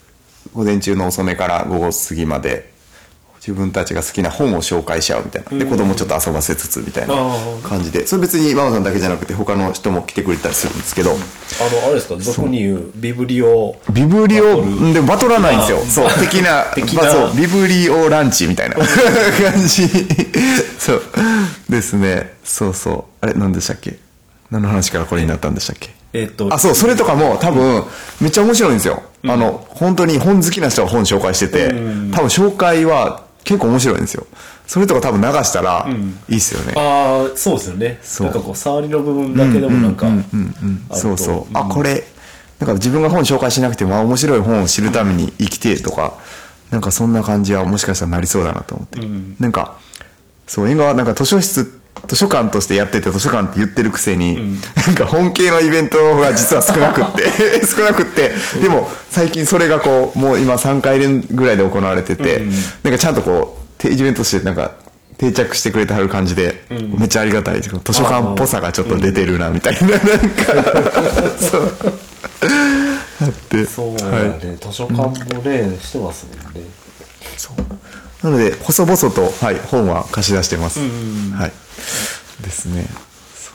[0.54, 2.70] 午前中の遅めから午後過ぎまで、
[3.38, 5.58] 自分たちが好きな本を紹介し合うみたいな。
[5.58, 7.14] で、子供ちょっと遊ばせつつみたいな
[7.66, 8.06] 感じで。
[8.06, 11.18] それ別にママさんだけじゃなくて他の人も来てくれたりするんですけど、あの
[11.86, 12.16] あれですか？
[12.18, 13.76] 俗に言うビブリオ。
[13.92, 15.78] ビブリオ、でバトらないんですよ。
[15.86, 17.02] そう、的な、 的な。
[17.04, 18.76] まあそう、ビブリオランチみたいな。
[18.76, 18.86] 感
[19.66, 19.88] じ。
[20.78, 21.02] そう。
[21.70, 22.34] ですね。
[22.44, 22.90] そうそ
[23.22, 23.24] う。
[23.24, 23.96] あれ、何でしたっけ？
[24.50, 25.88] 何の話からこれになったんでしたっけ？
[26.12, 27.84] えっ、とあ、そう、それとかも多分、
[28.20, 29.02] めっちゃ面白いんですよ。
[29.24, 34.26] あの、本当に本好きな人が本紹介してて、多分紹介は結構面白いんですよ。
[34.66, 35.86] それとか多分流したら、
[36.28, 36.74] いいっすよね。
[36.76, 40.06] ああそうですよねそうなんかこう触りの部分だけでもなんか
[40.96, 41.46] そうそう。
[41.54, 42.04] あ、これ、
[42.58, 46.14] なんか自分が本紹介しなくても、あ、面白い本を知るために生きてとか、
[46.70, 49.00] なんかそんな感じはもしかしたらなりそうだなと思って。
[49.40, 49.78] なんか、
[50.46, 57.22] そう、縁側はなんか図書室、図書館としてやってて図書館って言ってるくせに、なんか本系のイベントが実は少なくって、
[57.66, 62.42] 少なくって、でも最近それがこう、もう今3回連ぐらいで行われてて、
[62.82, 64.72] なんかちゃんとこう、定イベントとしてなんか
[65.18, 67.56] 定着してくれてはる感じで、めっちゃありがたい。
[67.56, 67.70] です。
[67.84, 70.08] 図書館っぽさがちょっと出てるな、みたいな、なんか、
[71.38, 71.72] そう。
[73.22, 73.64] あって。
[73.66, 74.22] そうだはい。
[74.44, 76.66] ね、図書館もね、してますもんね
[78.22, 80.80] なので、細々と、はい、本は貸し出してます。
[80.80, 81.52] はい。
[82.42, 82.86] ですね。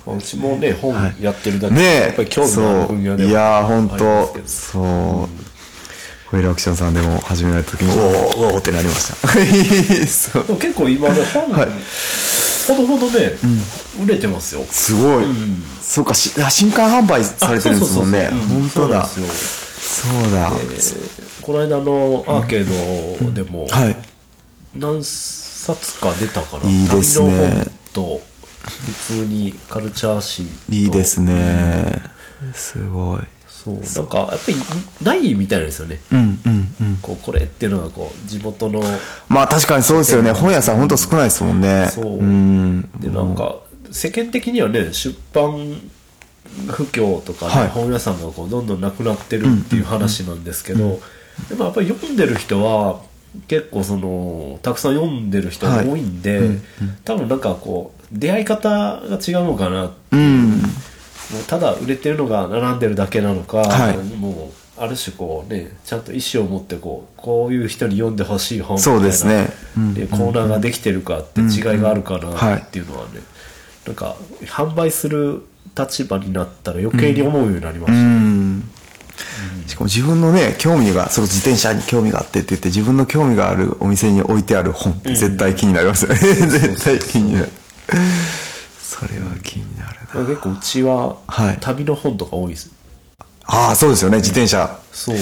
[0.08, 4.84] うちもね本やってるだけねえ、やっぱり興味のある分野でそういやー、本当どそう。
[4.84, 5.28] ホ
[6.38, 9.28] イールアクションさんでも始められた時に、おーおーってなりました。
[10.58, 11.70] 結構今ね本、はい
[12.68, 13.32] ほどほどね、
[14.04, 15.26] 売れてますよすごい。
[15.82, 18.30] そうか、しあ新刊販売されてるんですもんね。
[18.32, 19.06] 本当だ。
[19.06, 20.52] そうだ。
[21.44, 24.15] この間のアーケードでもはい。
[24.76, 27.66] 何冊か出たかな、いいですね。
[27.94, 28.22] と
[28.64, 30.50] 普通にカルチャー誌と。
[30.74, 32.02] いいですね。
[32.54, 33.22] すごい。
[33.48, 34.56] そうなんかやっぱり
[35.02, 36.98] ないみたいですよね、うんうんうん。
[37.02, 38.80] こうこれっていうのがこう地元の
[39.28, 40.32] まあ確かにそうですよね。
[40.34, 41.88] 本屋さん本当少ないですもんね。
[41.90, 42.06] そう。
[42.20, 42.82] うん。
[43.00, 43.56] でなんか
[43.92, 45.82] 世間的にはね出版
[46.68, 47.70] 不況とかね、はい。
[47.70, 51.00] 本屋さんがこうどんどんなくなってるっていう話なんですけど、
[51.50, 53.02] でもやっぱり読んでる人は
[53.48, 56.60] 結構そのたくさん読んでる人が多いんで、
[57.04, 59.92] 多分なんかこう出会い方が違うのかなう。
[60.12, 60.18] う
[61.48, 63.98] ただ売れてるのが並んでるだけなのか、はい。
[63.98, 69.48] もうある種こうねちゃんと意思を持ってこうこういう人に読んでほしい本みたいなそうですね。
[69.78, 69.94] うん。
[69.94, 71.48] でコーナーができてるかって違い
[71.80, 73.22] があるかはいなっていうのはね、
[73.86, 75.44] なんか販売する
[75.78, 78.35] 立場になったら余計に思うようになりました、うん
[79.68, 87.50] しかも自分のね興味がその自転車に興味があってって言って自分の興味があるお店に置いてある本って絶対気になりますよね、絶対気になる。
[88.80, 90.28] それは気になるな。
[90.28, 91.58] 結構うちははい。
[91.60, 92.72] 旅の本とか多いです、
[93.46, 94.18] ああそうですよね。
[94.18, 94.80] 自転車。
[94.92, 95.16] そう。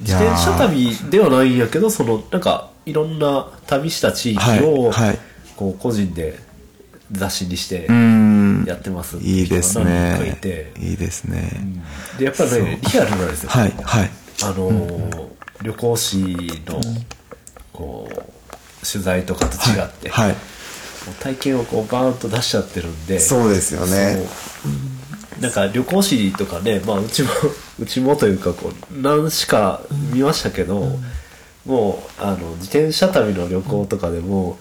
[0.00, 5.08] 自転車旅ではないんやけどそのなんかいろんな旅した地域を、はい。
[5.08, 5.18] はい。
[5.56, 6.38] こう個人で
[7.12, 8.31] 雑誌にしてうん
[8.66, 9.16] やってます。
[9.16, 10.38] っていいですね。
[10.40, 10.72] て。
[10.78, 11.50] いいですね、
[12.18, 14.10] でやっぱりねリアルなんですよ、はいはい。
[14.42, 16.18] あのー旅行誌
[16.66, 16.80] の
[17.72, 20.36] こう取材とかと違って、はい
[21.20, 24.24] 体験をこうバーンと出しちゃってるんでそうですよね。
[25.40, 27.30] なんか旅行誌とかね、まあ、うちも
[27.80, 30.96] うちもというかこう何しか見ましたけど、
[31.66, 34.60] もうあの自転車旅の旅行とかでも、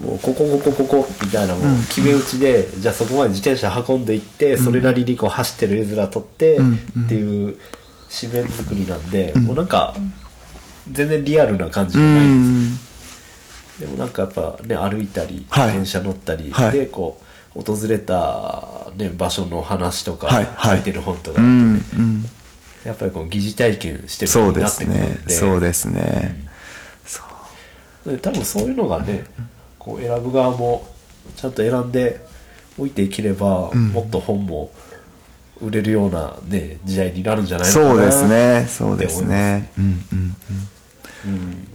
[0.00, 7.58] もうここここここみたいなもう決め打ちで、じゃあそこまで自転車運んでいって、それなりにこう走ってる絵面撮って、っていう
[8.20, 9.94] 紙面作りなんで、もうなんか
[10.90, 12.28] 全然リアルな感じじうゃないです。
[12.30, 12.78] ん。
[13.80, 15.72] でもなんかやっぱね歩いたり、はい。
[15.72, 16.72] 電車乗ったり、はい。
[16.72, 17.20] でこ
[17.54, 20.48] う訪れた、ね、場所の話とかはい。
[20.54, 20.76] はい。
[20.76, 21.48] 書いてる本とか、うん。
[21.48, 22.24] うん。
[22.84, 26.48] やっぱりこう疑似体験してるよそうになってくるすねんでそうですね、
[27.04, 27.22] そ
[28.06, 28.10] う。
[28.10, 29.24] で多分そういうのがね
[29.84, 30.86] こう選ぶ側も
[31.36, 32.24] ちゃんと選んで
[32.78, 34.70] おいていければ、もっと本も
[35.60, 38.66] 売れるような、ね、時代になるんじゃないそうですね。
[38.68, 39.72] そうですね。
[39.76, 40.36] うんうん
[41.26, 41.68] うん。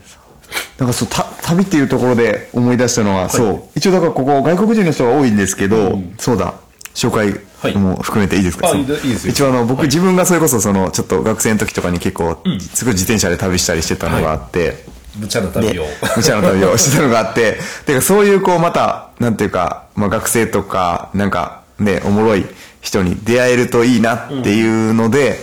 [0.77, 3.63] なんかそうた旅っていうところで思い出したのは、そう。
[3.75, 6.53] 一応だからここ外国人の人が多いんですけど、そうだ。
[6.95, 7.33] 紹介
[7.75, 9.87] も含めていいですか、あそのいいですよ一応あの僕、はい。
[9.87, 12.37] 自分がそれこそそのちょっと学生の時とかに結構、
[12.73, 14.85] すごい自転車で旅したりしてたのがあって、
[15.17, 22.45] 無茶な旅を無茶な旅を してたのがあって、てかそういうこうまた、なんていうか、まあ学生とか、なんかね、おもろい
[22.81, 25.39] 人に出会えるといいなっていうので、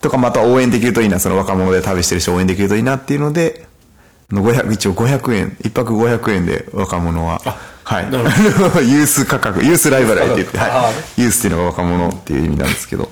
[0.00, 3.66] とかまた応援できるといいな、その若者で旅してる人応援できるといいなっていうので、
[4.30, 7.40] の500一応500円、一泊500円で若者は、
[7.84, 8.06] はい。
[8.10, 11.22] ユース価格、ユースライバルって言って、あはーい。
[11.22, 13.08] ユースっていうのが若者っていう意味なんですけど、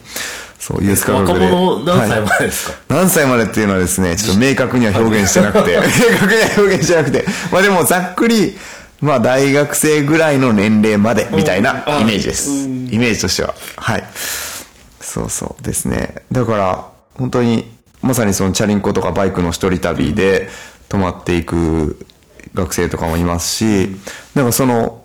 [0.65, 1.51] そう、ユース価格若で。
[1.51, 5.83] 者何歳はいまでですか、何歳までっていうのはですね、ちょっと明確には表現してなくて、 明
[6.19, 8.57] 確には表現してなくて、まあでもざっくり、
[9.03, 12.49] まあ大学生ぐらいの年齢までみたいなイメージです。
[12.49, 13.55] イメージとしては。
[13.77, 14.05] はい。
[15.03, 16.15] そうそうですね。
[16.33, 16.87] だから、
[17.19, 20.49] 本当に、まさにそのチャリンコとかバイクの一人旅で
[20.89, 22.07] 泊まっていく
[22.55, 23.97] 学生とかもいますし、
[24.35, 25.03] なんかその、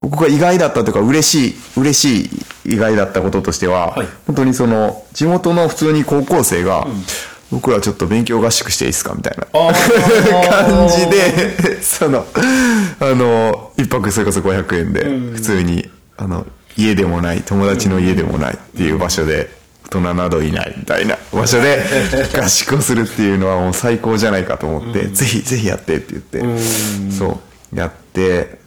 [0.00, 2.30] 僕が意外だったというか嬉しい、嬉し
[2.66, 4.06] い意外だったこととしては、はい。
[4.26, 6.86] 本当にその、地元の普通に高校生が、
[7.50, 9.46] 僕らちょっと勉強合宿していいですかみたいな
[10.48, 12.26] 感じで、その、
[13.00, 15.04] あの、一泊それこそ500円で、
[15.34, 19.50] 普通に、あの、家でもない、友達の家でもないっていう場所で、
[19.86, 21.80] 大人などいないみたいな場所で
[22.36, 26.60] 合宿をするっていうのはもう最高じゃないかと思って、ぜひ、ぜひやってって言って、
[27.16, 27.40] そ
[27.72, 28.58] う、やって、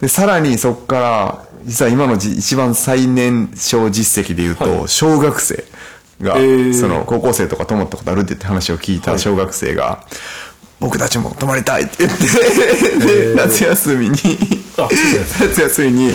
[0.00, 5.64] で、さらにそこから、実は今のじ一番最年少実績で言うと、小学生
[6.20, 6.74] が、えー。
[6.74, 10.04] その、高校生とか泊まったことあるって言って話を聞いた小学生が、
[10.80, 14.16] 僕たちも泊まりたいって言って、で、夏休みに、
[14.76, 16.12] 夏休みに、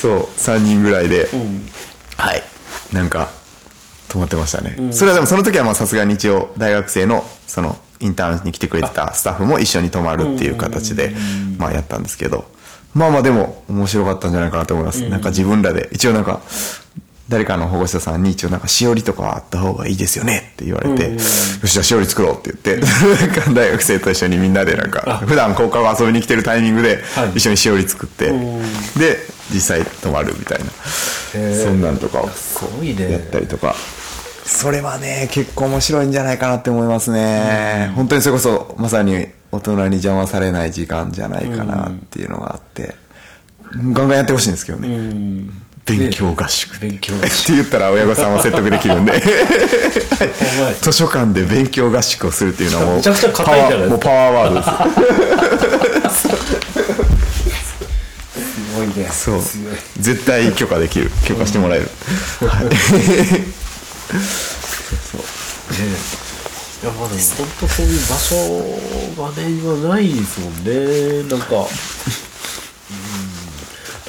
[0.00, 1.28] そう、3人ぐらいで、
[2.16, 2.42] はい、
[2.92, 3.28] なんか、
[4.08, 4.92] 泊まってましたね。
[4.92, 11.14] それはでもその時はまあさすがに一応大学生の、その、インターンに来てくれてたスタッフも一緒に泊まるっていう形で、
[11.58, 12.44] まあやったんですけど、
[12.94, 15.08] まあまあでも面白かったんじゃないかなと思います。
[15.08, 16.40] なんか自分らで、一応なんか、
[17.28, 22.84] 誰かの保護者さんに一応なんかしおりとかあった方がいいですよねって言われて、よしじゃあしおり作ろうって言って、
[23.26, 27.32] なんか大学生と一緒にみんなでなんか、普段高校遊びに来てるタイミングではい。
[27.36, 28.26] 一緒にしおり作って、
[28.98, 30.64] で、実際泊まるみたいな、
[31.32, 32.30] そんなんとかを
[32.84, 33.74] やったりとか。
[34.46, 37.90] それはね、結構面白いんじゃないかなって思いますね。
[37.96, 42.94] 本当にそれこそ、まさに大人に邪魔されない時間じゃないかなっていうのがあって、
[43.72, 45.48] ガンガンやってほしいんですけどね。
[45.86, 46.80] 勉強合宿。
[46.80, 49.12] 勉強って言ったら親御さんは説得できるんで。
[50.80, 56.28] 図書館で勉強合宿をするっていうのはもう、めちゃくちゃ硬いじゃないもうパワーワードです。
[56.28, 56.28] す
[58.76, 59.40] ごいねそう。
[60.00, 61.10] 絶対許可できる。
[61.26, 61.90] 許可してもらえる。
[62.48, 62.66] はい。
[65.74, 66.23] い
[66.84, 67.20] やまあでも。
[67.20, 68.36] 本当そういう場所
[69.22, 71.22] がね今ないですもんね。
[71.28, 71.56] なんか。
[71.56, 71.60] う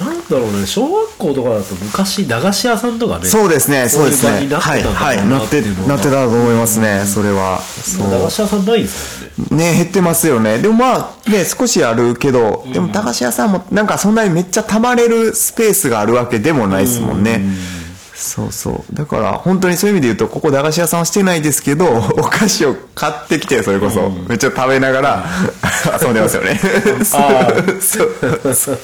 [0.02, 0.06] ん。
[0.06, 0.66] なんだろうね。
[0.66, 3.24] 小学校とかだと昔駄菓子屋さんとかね。
[3.24, 4.32] そうですね、そうですね。
[4.32, 5.14] そういう場はい、になってたんだは。
[5.14, 7.62] い、ななって、なってたと思いますね、それは。
[7.62, 8.10] そう。
[8.10, 9.72] 駄菓子屋さんないですもんね。
[9.72, 10.58] ね、減ってますよね。
[10.58, 17.40] でもまあ、ね、少しあるけど、でも駄菓子屋さんも、なんかそんなにめっちゃ溜まれるスペースがあるわけでもないですもんね。
[18.18, 18.94] そうそう。
[18.94, 25.26] だから、本当にそういう意味で言うと、ここ駄菓子屋さんはしてないですけど、 お菓子を買ってきて、それこそ、めっちゃ食べながら、
[26.02, 26.58] 遊んでますよね。
[27.12, 27.46] あ
[27.80, 28.10] そう
[28.54, 28.78] そう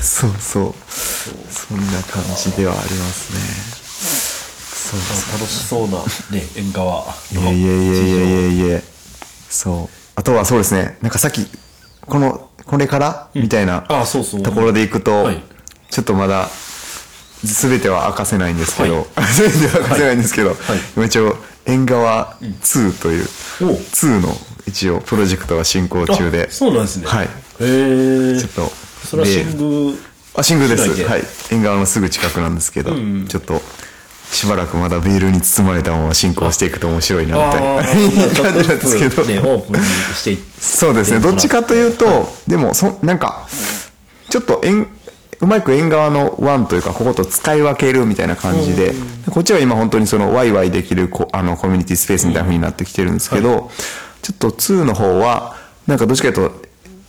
[0.00, 0.74] そうそう。
[1.52, 3.40] そんな感じではありますね。
[4.90, 5.40] そうそう。
[5.40, 5.98] 楽しそうな
[6.40, 8.80] ね 縁側いやいやいやいやいやいや
[9.50, 9.96] そう。
[10.14, 11.46] あとはそうですね、なんかさっき、
[12.06, 13.28] この、これから？
[13.34, 15.42] みたいなあそうそうところでいくとはい、
[15.90, 16.48] ちょっとまだ、
[17.46, 20.56] すべては明かせないんですけど、 すべては明かせないんですけど、
[20.96, 23.28] 今一応、縁側2という、
[23.62, 23.70] おう。
[23.74, 26.48] 2の一応プロジェクトが進行中で。
[26.50, 27.06] あ、そうなんですね。
[27.06, 27.26] はい。
[27.26, 27.28] へ
[27.60, 28.72] えちょっと、
[29.06, 29.94] それは新宮
[30.34, 31.04] あ、新宮です。
[31.04, 31.24] はい。
[31.50, 32.92] 縁側のすぐ近くなんですけど、
[33.28, 33.62] ちょっと、
[34.30, 38.10] しばらくまだベールに包まれたまま進行していくと面白いな、みたいなあ感
[38.62, 39.24] じなんですけど。
[39.24, 41.20] ねオープンにしてそうですね。
[41.20, 43.48] どっちかというと、でも、そ、なんか、
[44.28, 44.86] ちょっと縁、
[45.40, 48.92] うまく縁側のワンというか、ここと使い分けるみたいな感じで、
[49.30, 53.70] こっちは今本当にそのワイワイできるこあのコミュニティスペースみたいな風になってきてるんですけど、
[54.22, 56.68] ちょっと2の方は、なんかどっちかというと、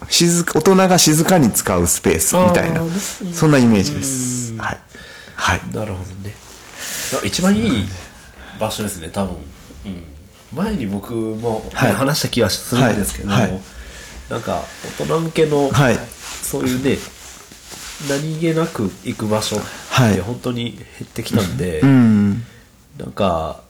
[0.09, 2.85] 静か、大人が静かに使うスペースみたいなあ、
[3.33, 4.55] そんなイメージです。
[4.57, 4.77] はい。
[5.35, 5.61] はい。
[5.73, 6.33] なるほどね。
[7.21, 7.85] あ一番いい
[8.59, 9.35] 場所ですね多分、
[9.85, 10.03] うん、
[10.53, 11.93] 前に僕も、ねはい。
[11.93, 13.41] 話した気がするんですけど、はい。
[13.43, 13.61] はい。
[14.29, 14.61] なんか
[14.99, 15.97] 大人向けの、はい。
[16.43, 16.97] そういうね
[18.07, 19.59] 何気なく行く場所っ
[19.89, 20.15] はい。
[20.15, 22.43] て本当に減ってきたんで、うん。
[22.97, 23.61] なんか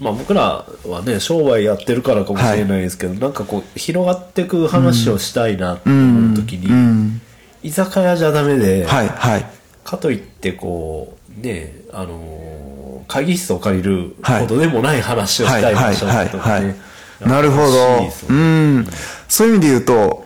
[0.00, 7.20] まあ僕らはね商売やってるからかもしれないですけど、なんかこう広がっていく話をしたいなって思う時に、うん。
[7.62, 9.46] 居酒屋じゃダメで、はい、はい。
[9.84, 12.64] かといってこうねあのー
[13.06, 16.74] 会議室を借りるはいほどでもない話をしたい場所とかね
[17.20, 17.66] なるほど
[18.00, 18.22] です。
[18.22, 18.86] ようねん。
[19.28, 19.50] そうい。
[19.50, 20.24] う意味で言うと、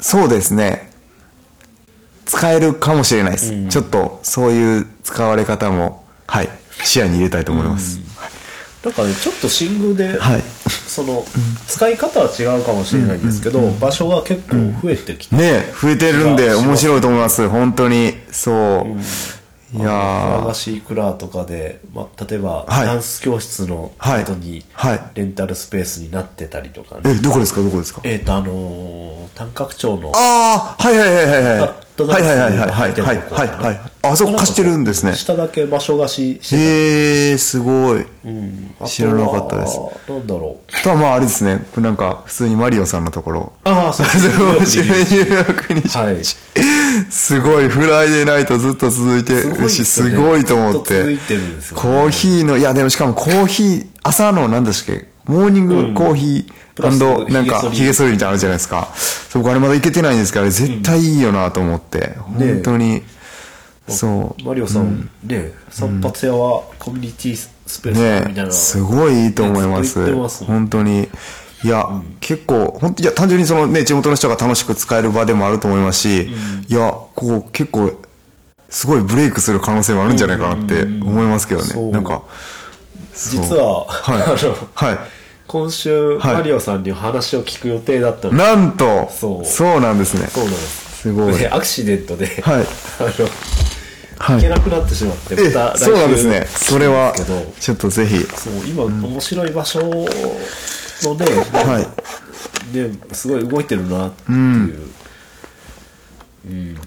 [0.00, 0.87] そうですね。
[2.28, 3.66] 使えるかもしれないです。
[3.68, 6.48] ちょっと、そういう使われ方も、はい、
[6.84, 7.98] 視野に入れたいと思います。
[8.84, 8.94] なん。
[8.94, 10.42] かねちょっと新宮で、はい。
[10.86, 11.24] その
[11.66, 17.48] 使い方は違うかもしれないんですけど、場所が結構増えてきて、ねえ増えてるんで面白いと思います。
[17.48, 18.14] 本当に。
[18.30, 19.76] そう。
[19.76, 20.54] いやー。
[20.54, 22.86] 子クラとかで、まあ、例えば、はい。
[22.86, 25.00] ダンス教室のはい後にはい。
[25.14, 27.62] レンタルスペースになってたりとかね、え、どこですか？
[27.62, 28.00] どこですか？
[28.04, 32.22] えっ、とあのー短角町のああ、はいはいはいはいはい。
[32.22, 33.80] あドはいはいはいはいはいはいはいはい。
[34.02, 35.14] あそこ貸してるんですね。
[35.14, 38.04] 下だけ場所貸ししてへえ、すごい。
[38.04, 41.64] た、うん、知らなかったですなんだろうあとはまああれですね。
[41.76, 43.52] なんか普通にマリオさんのところ。
[43.64, 46.22] ああそう そう入学にはい
[47.10, 51.28] すごい、フライデーナイトずっと続いてるし、すすごいと思っずっと続いて。
[51.28, 58.88] てるんですよねコーヒーの、いやでもしかもコーヒー、朝の何ですっけ、モーニングコーヒプラスー、なんか、髭剃りヒゲ剃りみたいなのあるじゃないですか。
[58.94, 62.14] そこあれまだ行けてないんですけど、あれ絶対いいよなと思って。
[62.18, 63.02] 本当に、
[63.88, 64.42] そう。
[64.42, 69.98] マリオさん、ね散髪屋はコミュニティスペースだみたいな、ねすごいいいと思います。
[69.98, 71.08] ます本当に。
[71.64, 71.84] いや、
[72.20, 76.30] 結構、本当いや、単純にそのね、地元の人が楽しく使える場でもあると思いますし、
[76.68, 77.92] いや、こう、結構、
[78.70, 81.92] すごいブレイクする可能性もあるんじゃないかなって思いますけどそうね。
[81.92, 82.22] なんか、
[83.14, 84.18] 実は、はい
[84.74, 85.17] はい。
[85.48, 90.26] 今週、はいマリオさんに話を聞く予定だったのでなんと、そうそうなんですね。
[90.28, 91.38] そうなんですすごい。
[91.38, 92.64] でアクシデントで、はいあのはい
[94.18, 96.44] 行けなくなってしまって、えまた来週そうなんですね。
[96.46, 98.18] それは来るんですけど、ちょっとぜひ。
[98.18, 100.06] そう今、面白い場所のね、
[101.52, 101.86] はい。
[102.76, 104.34] ねすごい動いてるなってい
[106.74, 106.78] う、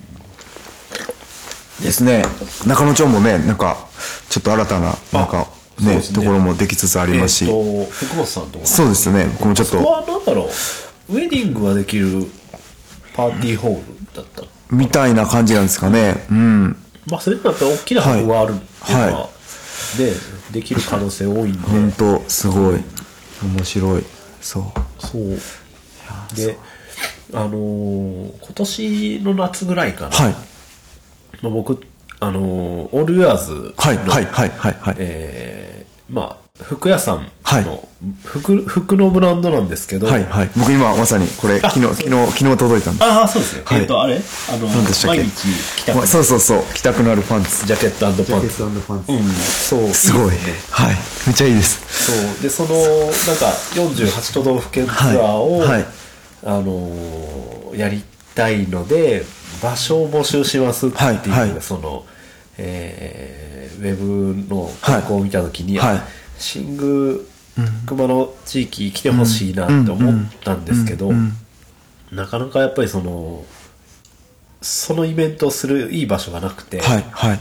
[1.82, 2.24] ですね。
[2.68, 3.88] 中野町もね、なんか、
[4.30, 5.48] ちょっと新たな、なんか、
[5.86, 7.46] ねねところもできつつありますし。
[7.46, 8.66] えっと福本さんとか？
[8.66, 9.26] そうですよね。
[9.38, 10.50] 僕もちょっそことはなんだろ
[11.10, 11.14] う？
[11.14, 12.28] ウェディングができる
[13.14, 14.44] パーティーホールだった？
[14.70, 16.26] みたいな感じなんですかね。
[16.30, 16.78] うん。
[17.08, 18.56] まあそれだったら大きな箱があるっ
[18.86, 19.30] ていうのは、は
[19.98, 20.14] で
[20.52, 22.84] できる可能性多いんで、本当すごい。
[23.44, 24.04] 面白い。
[24.40, 24.64] そう。
[25.00, 25.40] そう
[26.36, 26.58] で
[27.34, 30.36] あのー今年の夏ぐらいかな、はい。
[31.42, 31.82] まあ、僕
[32.20, 34.96] あのオールユアーズの、はい、はい、はい、はい、はい。
[35.00, 35.71] えー
[36.12, 37.66] まあ服屋さんの、はい。
[38.24, 40.50] 服服のブランドなんですけど、はい、はい。
[40.58, 43.04] 僕今まさにこれ、昨日、昨日、昨日届いたんです。
[43.04, 43.82] ああそうですね、はい。
[43.82, 44.22] えっ、とあれ？
[44.50, 45.22] あの何でしたっけ？
[45.22, 45.48] 毎日
[45.78, 46.08] 着たくなる。
[46.08, 47.66] そうそうそう、着たくなるパンツ。
[47.66, 48.32] ジャケットパンツ。
[48.88, 49.12] パンツ。
[49.14, 49.24] うん。
[49.32, 49.90] そう。
[49.90, 50.32] すごい。
[50.32, 50.96] ですねはい。
[51.28, 52.12] めっちゃいいです。
[52.12, 52.44] そう。
[52.44, 53.08] でそのなん
[53.38, 55.86] か48都道府県ツアーを、はいはい。
[56.44, 58.04] あのーやり
[58.36, 59.24] たいので
[59.64, 61.62] 場所を募集しますっていう、はいはい。
[61.62, 62.06] その、
[62.58, 65.98] えーウェブの投稿を見た時に、はい。
[65.98, 67.20] あ新宮
[67.86, 71.12] 熊の地域来てほしいなって思ったんですけど、
[72.12, 73.44] なかなかやっぱりその
[74.62, 77.40] そのイベントをするいい場所がなくて、はい、はい。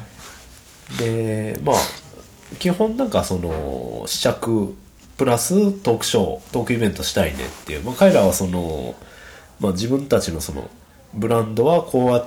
[0.98, 1.76] でまあ
[2.58, 4.74] 基本なんかその試着
[5.16, 8.94] プラストークショートークイベントしたいねっていう、まあ、彼らはその、
[9.61, 10.68] まあ、自分たちのその
[11.14, 12.26] ブランドはこうやっ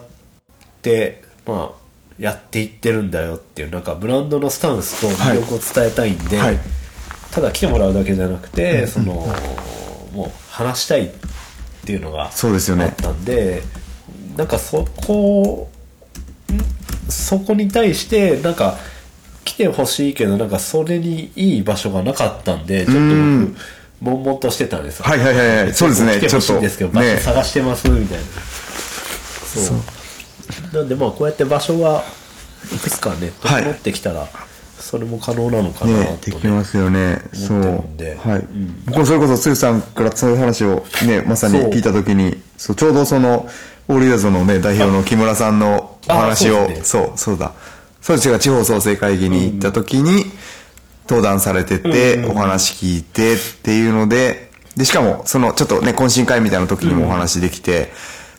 [0.81, 1.82] てまあ
[2.23, 6.59] やっていってるんだよっていうなんかブランドのスタンスと魅力を伝えたいんで、はい。
[7.31, 9.27] ただ来てもらうだけじゃなくて、その
[10.13, 11.11] もう話したいっ
[11.85, 12.85] ていうのがそうですよね。
[12.85, 13.63] あったんで
[14.37, 15.69] なんかそこ
[16.49, 17.11] ん？
[17.11, 18.77] そこに対してなんか
[19.43, 23.57] 来てほしいけどなんかそれにいい場所がなかったんでちょっとうん。
[24.01, 25.05] 僕悶々としてたんですよ。
[25.05, 25.73] はいはいはいはい。
[25.73, 26.19] そうですね。
[26.19, 27.15] 来てほしいんですけどちょっとね。
[27.15, 28.23] 場所探してますみたいな。
[28.23, 29.77] そう
[30.73, 32.03] なんでまあこうやって場所が
[32.73, 34.27] いくつかねはい整ってきたら
[34.83, 37.21] それも可能なのかなねと、できますよね。
[37.31, 37.59] そう。
[37.61, 38.39] はい。
[38.39, 43.47] うん僕もそれこそ、つゆさんからそういう話をね、まさに聞いたときに、そう、ちょうどその、
[43.87, 47.53] オールイヤーズのね、代表の木村さんのお話を、あそうそう、そうだ。
[48.01, 50.25] そうですが地方創生会議に行ったときに、
[51.07, 57.93] 登壇されてて、お話聞いてっていうので、で、しかも、その、ちょっとね、懇親会みたいな時にもお話できて、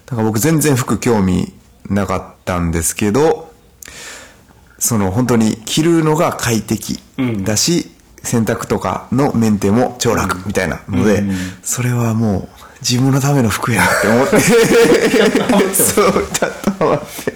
[0.05, 1.55] だから僕全然服興味
[1.91, 3.53] なかったんですけど、
[4.79, 7.01] その本当に着るのが快適
[7.43, 7.91] だし、
[8.23, 11.23] 洗濯とかのメンテも超楽みたいなので、
[11.63, 12.49] それはもう
[12.81, 14.09] 自分のための服やなって。
[14.09, 17.35] 思って、そう、ちゃんとハマって。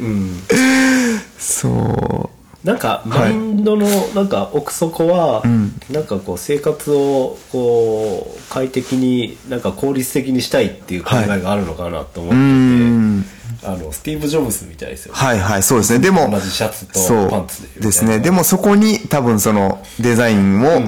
[1.38, 2.30] そ
[2.64, 5.42] なんかマインドのなんか奥底は、
[5.90, 13.24] なんかこう生活をこう快適になんか効率的にしたいっていう考えがあるのかなと思ってて、ん
[13.62, 15.20] あのスティーブ・ジョブズみたいですよう。
[15.20, 15.98] ね、はいはい、そうですね。
[15.98, 18.20] でも、同じシャツとパンツでですね。
[18.20, 20.82] でもそこに多分そのデザインを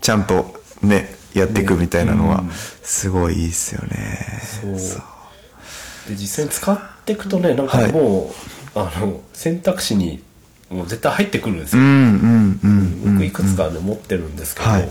[0.00, 2.44] ちゃんとね、やっていくみたいなのは、
[2.82, 4.42] すごいいいっすよね。
[4.62, 4.72] そう。
[6.08, 8.32] で実際に使っていくとねなんかも
[8.74, 10.22] う、あの選択肢に
[10.70, 13.14] もう絶対入ってくるんですよ、うんうんうん。
[13.14, 14.88] 僕いくつかね、持ってるんですけど、はい。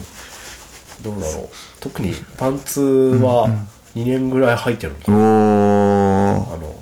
[1.02, 1.50] どうだろう。
[1.80, 3.50] 特にパンツは
[3.96, 6.54] 2年ぐらい履いてるのかな、おー。
[6.56, 6.76] あの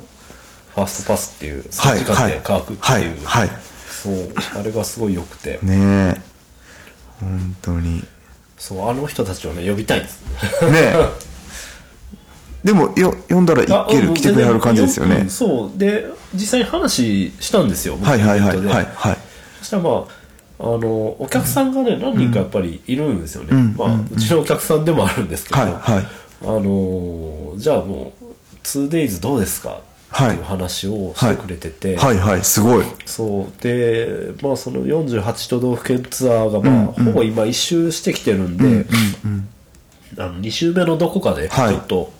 [0.75, 3.49] ファーストパスっていうはい3時間で乾くっていう、はいはい。
[3.89, 4.33] そう。
[4.59, 6.21] あれがすごい良くて、ねえ。
[7.19, 7.97] 本当に。
[7.97, 8.03] ね
[8.57, 10.21] そうあの人たちをね呼びたいんです。
[10.63, 10.95] え。
[12.63, 15.15] でも、よ、読んだらいける、うん来てくれはる感じですよね。
[15.17, 15.29] うん。
[15.29, 15.77] そう。
[15.77, 19.17] で実際に話したんですよ僕はいはいはいはいはい。
[19.59, 20.23] そしたらまあ
[20.59, 20.87] あの
[21.19, 26.05] お客さんがね何人かやっぱりいるんですよね、まあ、うちのお客さんでもあるんですけど、はいはい。
[26.43, 28.25] あのじゃあもう
[28.63, 29.79] 2days どうですか？
[30.13, 32.85] っていう話をしてくれてて、はいはい、すごい。
[33.05, 38.85] そうでまあその48都道府県ツアーがまあ、ほぼ今一周してきてるんで、
[40.17, 42.13] あの2周目のどこかでちはいょっと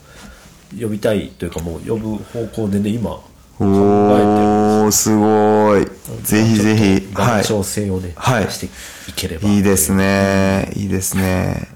[0.79, 3.19] 呼びたいというかもう呼ぶ方向でね今
[3.57, 5.85] 考えてるおー、すごい。
[6.23, 7.13] ぜひぜひ。
[7.13, 7.43] 場のはい。
[7.43, 8.69] 調整をね、はいしてい
[9.15, 10.71] ければいいですね。
[10.75, 11.69] いいですね。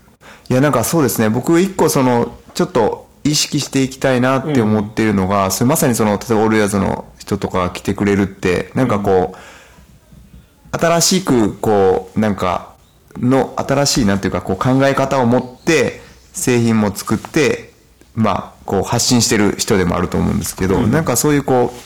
[0.50, 1.30] いや、なんかそうですね。
[1.30, 12.78] 僕一個その、ちょっと意識していきたいなって思っているのが、それまさにその、例えばオールイヤーズの人とかが来てくれるって、なんかこう、新しくこう、なんか、
[13.20, 16.02] の新しいなんていうかこう考え方を持って
[16.34, 17.74] 製品も作って
[18.16, 21.78] まあこう発信してる人でもあると思うんですけど、なんかそういうこう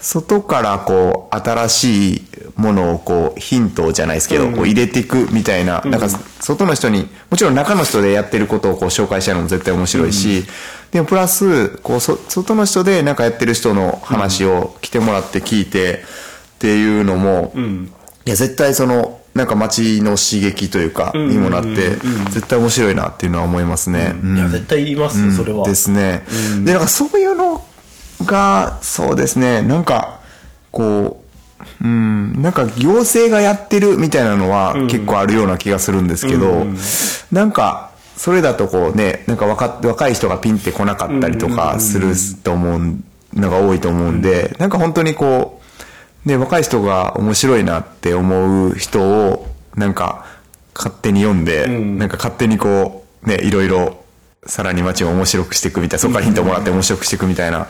[0.00, 2.22] 外からこう新しい
[2.56, 6.08] ものをこうヒントじゃないですけど、こう入れていくみたいな、なんか
[6.40, 10.44] 外の人にもちろん中の人でやってることをこう紹介したのも絶対面白いし、
[10.90, 16.02] でもプラスこうそ外の人でなんかやってる人の話を来てもらって聞いて
[16.56, 17.52] っていうのも、
[18.24, 21.90] いや絶対そのなんか街の刺激というかにもなって
[22.30, 24.14] 絶対面白いなっていうのは思いますね。
[24.20, 24.36] うん。
[24.36, 25.64] いや絶対言いますよ、それは。
[25.64, 26.24] ですね。
[26.64, 27.64] で、なんかそういうの
[28.24, 30.20] が、そうですね、なんか、
[30.70, 31.22] こ
[31.82, 36.66] う、うん、なんか行政がやってるみたいなのは結構あるような気がするんですけど、
[37.32, 42.96] なんか、それだとこうね、なんか若若い人がピンって来なかったりとかすると思う
[43.34, 45.60] のが多いと思うんで、なんか本当にこ
[46.24, 50.26] う、で、若い人が面白いなって思う人を、なんか、
[50.74, 51.98] 勝手に読んで、ん。
[51.98, 54.04] なんか勝手にこう、ね、いろいろ、
[54.46, 57.68] さらに街を面白くしていくみたいな、そこからヒントもらって面白くしていくみたいな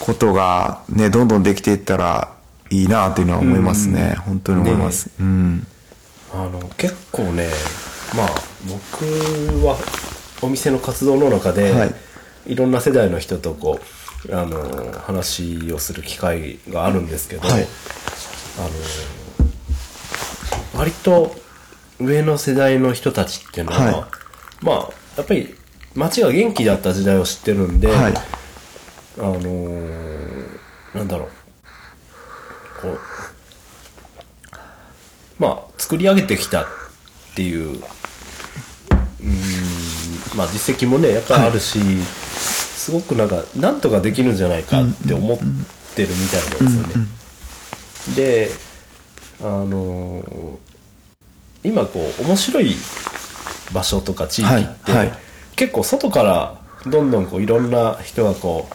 [0.00, 2.34] ことが、ね、どんどんできていったら
[2.70, 4.16] いいなっていうのは思いますね。
[4.26, 5.10] 本当に思います。
[5.20, 5.66] うん。
[6.32, 7.48] あの結構ね
[8.16, 8.28] まあ
[8.68, 9.04] 僕
[9.66, 9.76] は
[10.42, 11.94] お店の活動の中で、はい
[12.46, 13.80] い、ろんな世代の人とこ
[14.28, 17.66] うあの話をする機会があるんですけど、はい
[18.58, 18.68] あの
[20.74, 21.34] 割と
[21.98, 25.54] 上の世代の人たちっていうのは、はいまあやっぱり
[25.94, 28.14] 街が元気だった時代を知ってるんで、はい。
[29.18, 30.46] あのー
[30.94, 31.28] なんだろう。
[32.82, 32.98] こう
[35.38, 36.66] まあ作り上げてきたっ
[37.34, 39.26] ていううー
[40.34, 45.38] んまあ実績もねやっぱりあるし、すごくなんかなんとかできるんじゃないかって思っ
[45.94, 47.06] てるみたいなんですよね。
[48.16, 48.50] で
[49.40, 50.56] あのー
[51.62, 52.74] 今こう面白い
[53.72, 55.18] 場所とか地域って、はいはい。
[55.56, 56.58] 結構外から
[56.90, 58.74] どんどんこういろんな人がこう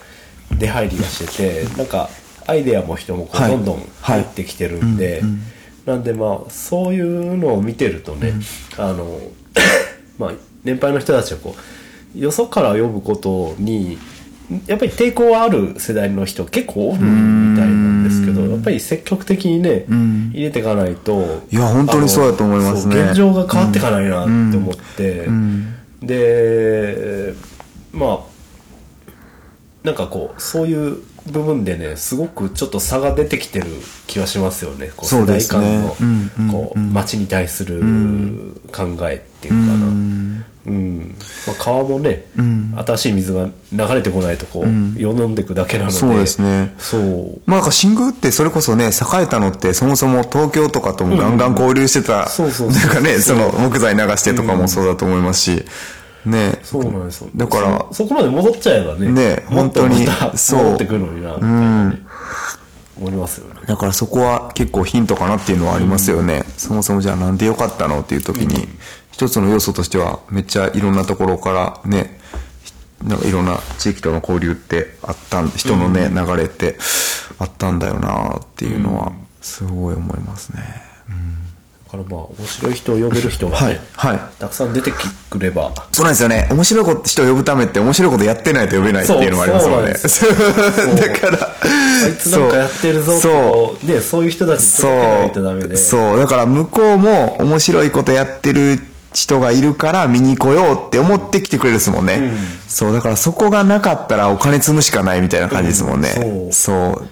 [0.57, 2.09] 出入りがしててなんか
[2.47, 3.51] アイデアも人もこうはい。
[3.51, 5.41] どんどん入ってきてるんで、うんうん
[5.85, 8.33] なんでまあそういうのを見てるとね、
[8.77, 9.19] あの
[10.17, 10.31] まあ
[10.63, 11.55] 年配の人たちはこ
[12.15, 13.99] うよそから呼ぶことに
[14.65, 20.31] やっぱり抵抗はある世代の人結構おるみたいなんですけどやっぱり積極的にね、ん。
[20.33, 23.01] 入れていかないといや本当にそうだと思いますね。
[23.01, 25.27] 現状が変わっていかないなって思って、
[26.01, 27.33] で
[27.93, 28.34] まあ
[29.85, 30.97] なんかこうそういう
[31.31, 33.67] 部分でねすごくちょっと差が出てきてる
[34.07, 34.91] 気はしますよね。
[34.95, 37.81] こう世代間のうんうんこう街に対する
[38.71, 39.85] 考えっていうかな、
[40.67, 41.15] うん。
[41.45, 42.25] まあ、川もね、
[42.85, 45.95] 新しい水が流れてこないとこう、よどんでいくだけなので。
[45.95, 46.73] そうですね。
[46.79, 47.41] そう。
[47.45, 48.89] まあなんか新宮ってそれこそね、栄
[49.23, 55.65] えたのってそもそも東京とかともガンガン交流してた、そうそうそうなんかね、その木材流してとかもそうだと思いますし、
[56.25, 56.59] ね。
[56.63, 57.29] そうなんですよ。
[57.35, 60.05] だからそそこまで戻っちゃえばねね本当に
[60.35, 61.99] そう戻ってくるのになみたいなね
[62.97, 63.61] 思いますよね。
[63.67, 66.43] だからそこは結構ヒントかなっていうのはありますよね。
[66.57, 68.67] そもそもじゃあなんでよかったのっていう時に、
[69.11, 72.19] 一つの要素としてはめっちゃいろんなところからね、
[73.03, 76.77] なんかいろんな地域との交流ってあったん、人のね、流れって
[77.37, 79.11] あったんだよなっていうのは
[79.41, 80.63] すごい思いますね。
[81.09, 81.13] だ
[81.95, 84.91] からまあ面白い人を呼べる人がね、はいはいたくさん出て
[85.29, 86.47] くればそうなんですよね。
[86.51, 89.93] 面白いこと人を呼ぶためって面白いことやってないと呼べないっていうのもありますもんね。
[89.93, 91.55] だから、
[92.03, 95.77] あいつなんかやってるぞそうこうねそういう人たちにそ届けないとダメでう。
[95.77, 96.17] そう。
[96.17, 98.79] だから向こうも面白いことやってる
[99.15, 102.33] 人がいるから見に来ようって思ってきてくれるですもんね。
[102.67, 102.93] そう。
[102.93, 106.13] だからそこがなかったらお金積むしかないみたいな感じですもんね。
[106.17, 107.07] うんそう。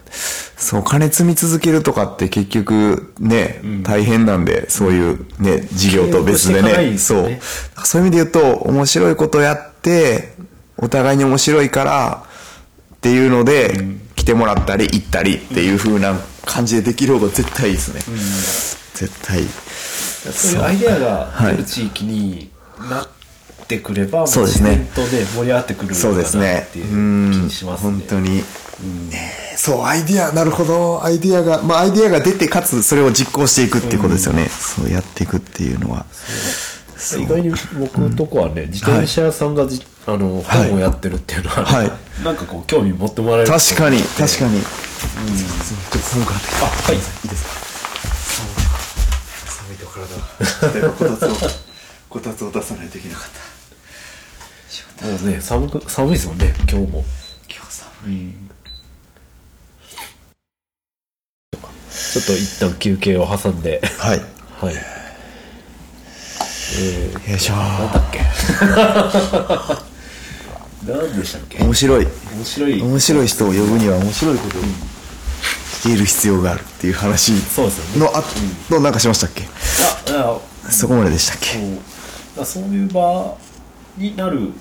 [0.57, 6.97] そう、お金積み続けるとかって結局ね、大変なんで、そういうね、事業と別で継続していかないね。
[6.97, 7.39] そう。
[7.85, 10.33] そういう意味で言うと、面白いことやって、
[10.77, 12.23] お互いに面白いから
[12.95, 13.73] っていうので、
[14.15, 18.01] 来てもらったり行ったりっていう風な感じでできる方が絶対いいですね。
[18.93, 19.43] 絶対。
[20.31, 20.51] そう。
[20.53, 22.49] いうアイデアが出る地域に
[22.89, 23.07] なっ
[23.67, 24.87] てくれば、そうですとね
[25.35, 26.65] 盛り上がってくるそうですなね。
[26.69, 26.79] って。
[26.79, 27.91] いうう気んにしますね。
[27.91, 28.37] 本当に。
[28.37, 28.43] ね
[29.55, 31.03] そう、アイディア、なるほど。
[31.03, 34.47] アイディアが、まあアイディアが出て、かつそれを実行していくっていうことですよね。
[34.49, 36.05] そうやっていくっていうのは。
[37.17, 41.91] 意外に僕のとこはね、自転車屋さんがじ、あのはい本をやってるっていうのは、はい。
[42.23, 44.55] なんかこう興味持ってもらえる確かに、確かに。
[44.57, 46.65] にちょっと寒くなってきた。
[46.65, 46.95] あはい。
[46.95, 47.72] いいですか？
[49.93, 50.91] 体が。
[50.97, 51.37] こたつを、
[52.09, 53.27] こたつを出さないといけなかっ
[54.99, 55.05] た。
[55.07, 57.03] もうね寒く寒いですもんね今日も
[57.49, 57.73] 今日
[58.05, 58.33] 寒い。
[61.91, 64.19] ちょっと一旦休憩を挟んではい。
[64.61, 64.75] はい
[66.75, 68.19] えよいしょー、なんだっけ？
[70.91, 71.59] 何でしたっけ？
[71.63, 72.07] 面白い。
[72.35, 74.61] 面白い面白い人を呼ぶには面白いことを
[75.83, 78.11] している必要があるっていう話そうですよね。
[78.13, 78.23] のあ
[78.69, 79.43] となんかしましたっけ？
[80.13, 81.47] ああそこまででしたっけ？
[81.47, 81.79] そう
[82.37, 83.35] だそういう場
[83.97, 84.53] になる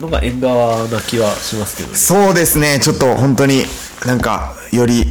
[0.00, 1.94] のが縁側な気はしますけどね。
[1.94, 2.80] そうですね。
[2.82, 3.62] ちょっと本当に
[4.06, 5.04] なんかより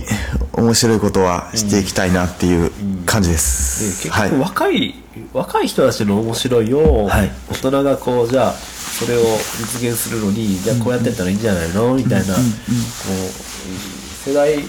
[0.52, 2.72] 面白いことはしていきたいなっていう
[3.06, 4.30] 感じでです結はい。
[4.30, 4.96] 局若い、
[5.32, 7.32] 若い人たちの面白いを、はい。
[7.50, 11.96] 大人がこうじゃあそれを実現するのにじゃあこうやってったらいいんじゃないの？
[11.96, 12.44] みたいな、こう
[14.28, 14.60] 世代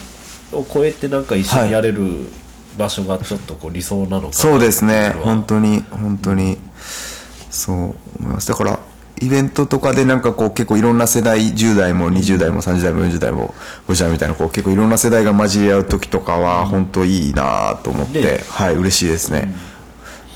[0.52, 2.28] を超えてなんか一緒にやれる
[2.78, 5.10] 場所がちょっとこう理想なのかなそうですね。
[5.22, 6.58] 本当に本当に。
[7.50, 8.48] そう思います。
[8.48, 8.78] だから
[9.20, 13.54] イベントとかでなんかこう結構いろんな世代10代も20代も30代も40代も
[13.88, 18.40] 50代みたいなこう結構いろんな世代が混じり合う時とかは本当いいなと思って、ね。
[18.48, 19.52] はい嬉しいですね、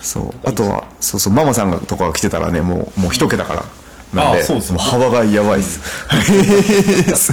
[0.00, 0.48] そう。
[0.48, 3.64] あとはそうそうママさんがとかが来てたらねもうもう一桁から
[4.12, 5.80] なんであそうですもう幅がやばいです、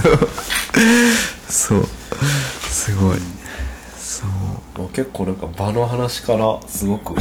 [0.00, 0.28] そう。
[1.48, 1.88] そう。
[2.70, 3.18] すごい。
[3.98, 4.24] そ
[4.82, 4.88] う。
[4.90, 7.14] 結構なんか場の話からすごく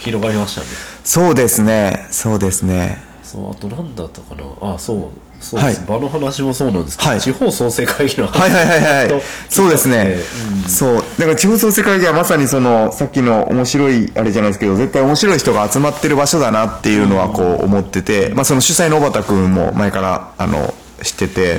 [0.00, 0.66] 広がりましたね。
[1.04, 2.06] そうですね。
[2.10, 3.02] そうですね。
[3.22, 4.74] そうあと何だったかな。
[4.74, 5.10] あそう
[5.40, 9.20] そうです、はい場の話もそうなんですけど、はい地方創生会議の話はいはいはいはいと。
[9.48, 10.16] そうですね
[10.64, 10.68] うん。
[10.68, 10.94] そう。
[10.96, 21.58] だから地方創生会議はまさにその、さっきの面白いあれじゃないですけど、絶対面白い人が集まってる場所だなっていうのはこう思ってて、まあその主催の小畑君も前から、あの、知ってて、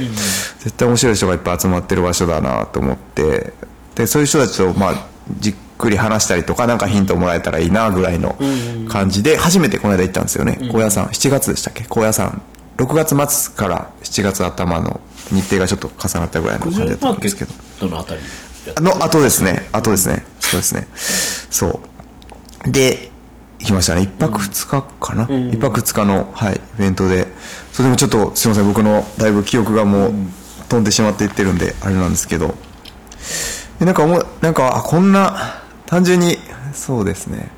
[0.59, 3.53] 絶対面白い人がいっぱい集まってる場所だなと思って、
[3.95, 5.05] で、そういう人たちと、まあ、
[5.39, 8.37] じっくり話したりとか、なんかヒントもらえたらいいなぐらいの
[8.89, 10.57] 感じで、初めてこの間行ったんですよね。
[10.71, 11.85] 高野山、7月でしたっけ？
[11.87, 12.41] 高野山。
[12.79, 15.01] 6月末から7月頭の
[15.31, 17.53] 日程がちょっと重なったぐらいの感じだ九ったんですけど。
[17.79, 18.21] トのあたり
[18.77, 19.67] の後ですね。
[19.73, 20.25] 後ですね。
[20.39, 20.87] そうですね。
[21.49, 21.81] そ
[22.65, 22.71] う。
[22.71, 23.11] で、
[23.59, 24.03] 行きましたね。
[24.03, 25.23] 一泊二日かな？
[25.51, 27.27] 一、泊二日の、はい、イベントで。
[27.73, 28.67] それでもちょっと、すいません。
[28.67, 30.13] 僕のだいぶ記憶がもう
[30.69, 32.55] 飛んでしまっていってるんで、あれなんですけど。
[33.79, 36.37] でなんか思う、なんか、あ、こんな、単純に、
[36.73, 37.49] そうですね。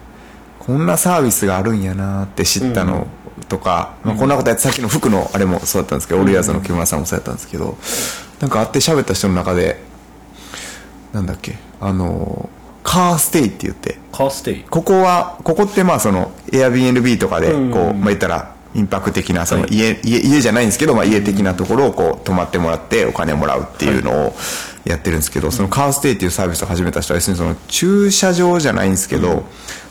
[0.60, 3.08] こんなサービスがあるんやなって知ったの
[3.48, 7.78] とか、まあ、こんなことやってさっきの服のあれもそうだったんですけど、オルヤーズの木村さんもそうやったんですけど、
[8.40, 9.84] なんか会って喋った人の中で、
[11.14, 12.50] なんだっけ、あの、
[12.84, 14.64] カーステイって言って、カーステイ。
[14.64, 17.72] ここは、ここってまあその、Airbnb とかで、こう、うん。
[17.72, 19.76] まあ言ったら、インパクト的な、そのはい。
[19.76, 24.36] 家、家、家じゃないんですけど、まあ家的なところをこう、泊まってもらってお金もらうっていうのを
[24.86, 29.44] やってるんですけど、そのカーステイっていうサービスを始めた人は、要するにその、駐車場じゃないんですけど、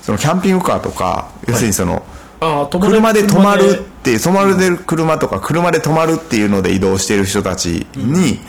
[0.02, 8.40] そのキャンピングカーとか、要するにその、ああ車で泊まるっていう、泊まるで車とか、車で泊まるっていうので移動している人たちに、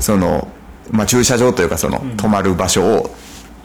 [0.00, 0.48] その、
[0.90, 3.14] まあ駐車場というかその、泊まる場所を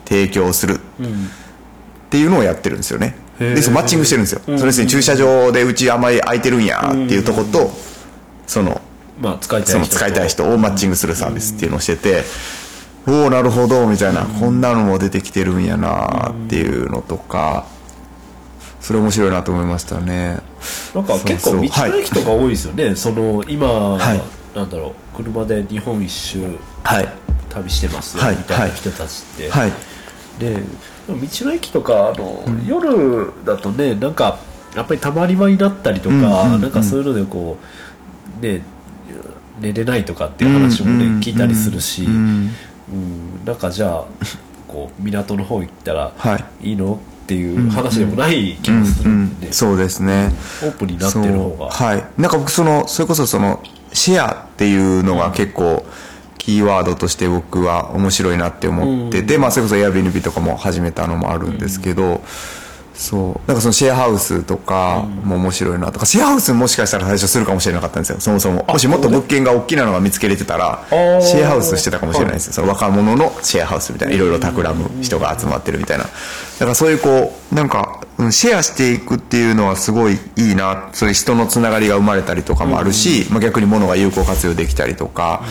[0.05, 0.79] 提供する。
[1.01, 3.15] っていうのをやってるんですよね。
[3.39, 4.41] で、そのマッチングしてるんですよ。
[4.45, 7.71] その要するに駐車場でうちあんまり空いてるんやっていうとこと、
[8.45, 8.81] その、
[9.19, 12.23] まあ使いたいその使いたい人をマッチングするサービスっていうのをしてて、
[13.07, 17.65] おおなるほどみたいな、こんなのも出てきてるんやなっていうのとか、
[18.81, 20.39] それ面白いなと思いましたね。
[20.93, 24.21] なんか結構道の駅とか多いですよね、その今、はい。
[24.57, 27.07] なんだろう車で日本一周はい。
[27.49, 29.71] 旅してますみたいな人たちって、はい。
[30.39, 30.61] で
[31.07, 31.15] 道
[31.45, 34.39] の駅とかあの、夜だとねなんか
[34.75, 37.57] やっぱりたまり場になったりとか、うんうんうんなんかそういうのでこ
[38.39, 38.63] うね
[39.59, 42.55] 寝れないとかっていう話もね、うんうん聞いたりするし、ううんん。
[43.45, 44.05] なんかじゃあ
[44.67, 46.69] こう港の方行ったらはい。
[46.69, 46.99] いいの
[47.31, 50.33] っていう話でもない気もするんで、そうですね。
[50.61, 52.03] オープンになってる方がはい。
[52.17, 53.63] なんか僕その、それこそその、
[53.93, 55.85] シェアっていうのが結構、
[56.37, 62.21] キーワードとして僕は面白いなって思ってて、まあそれこそ Airbnb とかも始めたのもあるんですけど、
[62.93, 63.47] そう。
[63.47, 68.65] なんかそのシェアハウスとかも面白いなとか、シェアハウスもしかしたら最初するかもしれなかったんですよ、そもそも。
[68.67, 72.53] もしもっと物件が大きなのが見つけれてたら、ーシェアハウスしてたかもしれないですよ。
[72.53, 76.05] その若者のシェアハウスみたいな、いろいろ企む人が集まってるみたいな。
[76.61, 80.89] だからそういうこう、なんか、うんシェアしていくっていうのはすごいいいな。
[80.93, 85.41] そういう人のつながりが生まれたりとかもあるし、まあ逆に物が有効活用できたりとか、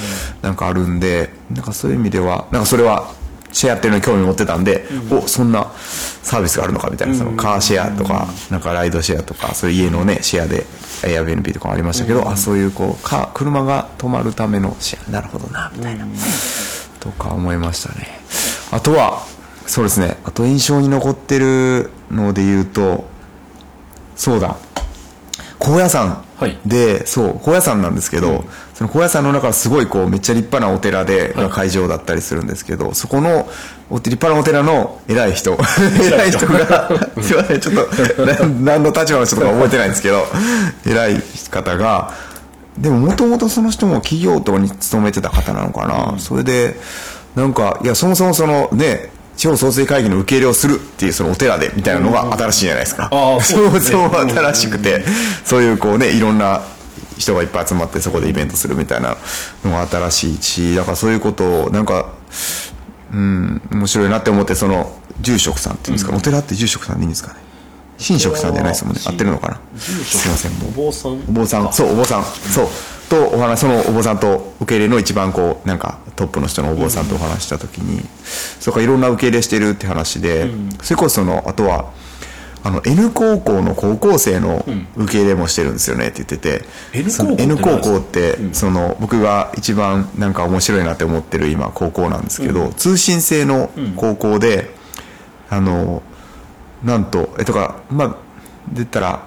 [0.41, 3.11] なんかあるんで、なんかそういう意味では、なんかそれは、
[3.51, 5.73] シェアっていうのに興味持ってたんで、お、そんな
[6.23, 10.65] サービスがあるのかみたいな、そのカーシェアとか、なんかライドシェアとか、そういう家のね、シェアで、
[11.03, 16.07] Airbnb とかもありましたけど、あ、そういうこう、か車が止まるためのシェア、なるほどな、みたいな、
[17.01, 18.21] とか思いましたね。
[18.71, 19.25] あとは、
[19.71, 23.05] そうですね、あと印象に残ってるので言うと、
[24.17, 24.57] そうだ、
[25.61, 26.25] 高野山。
[26.39, 26.59] はい。
[26.67, 28.45] で、そう、高野山なんですけど、
[28.75, 31.45] その高野山の中はすごいこう、めっちゃ立派なお寺で、はい。
[31.45, 33.49] が会場だったりするんですけど、そこの、
[33.91, 35.57] お立派なお寺の偉い人、
[36.03, 36.49] 偉い人。
[36.49, 36.91] が、
[37.23, 37.75] すいません、ちょっ
[38.17, 38.35] と、な
[38.73, 40.27] 何の立場の人とか覚えてないんですけど、
[40.85, 42.13] 偉い方が、
[42.77, 46.81] でももともとその人も企業とかに勤めてた方なのかな、それで、
[47.37, 49.11] なんか、いや、そもそもそのね、
[49.41, 53.09] 地方創生会議の受け入れをするっていうそのお寺でみたいなのが新しいじゃないですか。
[53.11, 55.03] ああそそうねう そう新しくて、
[55.47, 56.61] そういうこうね、いろんな
[57.17, 59.17] 人がいっぱい集まってそこでイベントするみたいな
[59.65, 62.11] のが新しいし、だからそういうことをなんか、
[63.15, 67.37] うん、面白いなって思って、その、住職さんっていうんですか、お寺って住職さんでいいんですかね？
[68.03, 69.01] 神職さんじゃないですもんね。
[69.05, 69.61] 合ってるのかな？
[69.79, 71.13] すいません、もうお坊さん。
[71.13, 72.69] お坊さん、そう、お坊さん、そう。
[73.11, 78.03] と、お話、そのお坊さんと受け入れの一番こう、なんかトップの人のお坊さんとお話ししたときに、
[78.61, 80.49] そうか、いろんな受け入れしてるって話で、
[80.83, 81.93] それこそその、あとは、
[82.63, 87.91] あの N 高校の高校生の受け入れもしてるんですよねって言ってて、N その高校って N 高何ですか？
[87.91, 94.71] 校って、その僕が一番なんか面白いなって思ってる今高校なんですけど、通信制の高校で、
[95.49, 96.03] あの
[96.85, 98.17] なんとえとかまあ
[98.73, 99.23] 出たら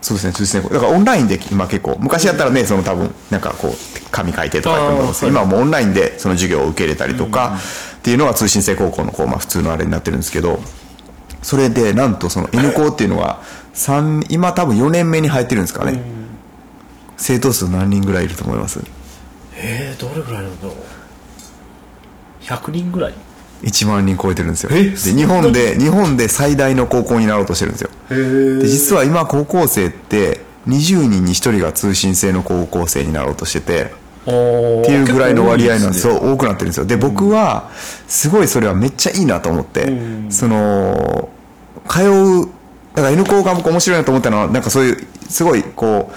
[0.00, 3.72] そうですね通信制だからオンラインで今結構昔やったらねその多分なんかこう
[4.10, 7.58] 紙書いてとかやんですけど今はもうオンラインでその授業を受け入れたりとか
[7.98, 10.58] っていうのが通信制高校のこう、まあ、普通のあれになってるんですけど
[11.42, 16.02] それでなんとその N 校っていうのは三今多分4年目に入ってるんですかね。
[17.16, 18.80] 生徒数何人ぐらいいると思います？
[19.54, 20.74] えー、どれぐらいなんだろう。
[22.42, 23.14] 100人ぐらい？
[23.62, 24.70] 1万人超えてるんですよ。
[24.72, 27.90] えで日本で日本で最大の高校になろうとしてるんですよ。
[28.08, 33.82] で実は今高校生って20人に1人が通信制の高校生になろうとしてて
[34.22, 34.30] って
[34.92, 36.06] いうぐらいの割合なんです。
[36.06, 36.86] よよ多くなってるんですよ。
[36.86, 37.70] で僕は
[38.06, 39.86] すごいそれはめっちゃいいなと思って、
[40.30, 41.28] その
[41.88, 42.48] 通う
[42.94, 46.12] だから N 高が僕面白いなと思ったのはなんかそういうすごいこ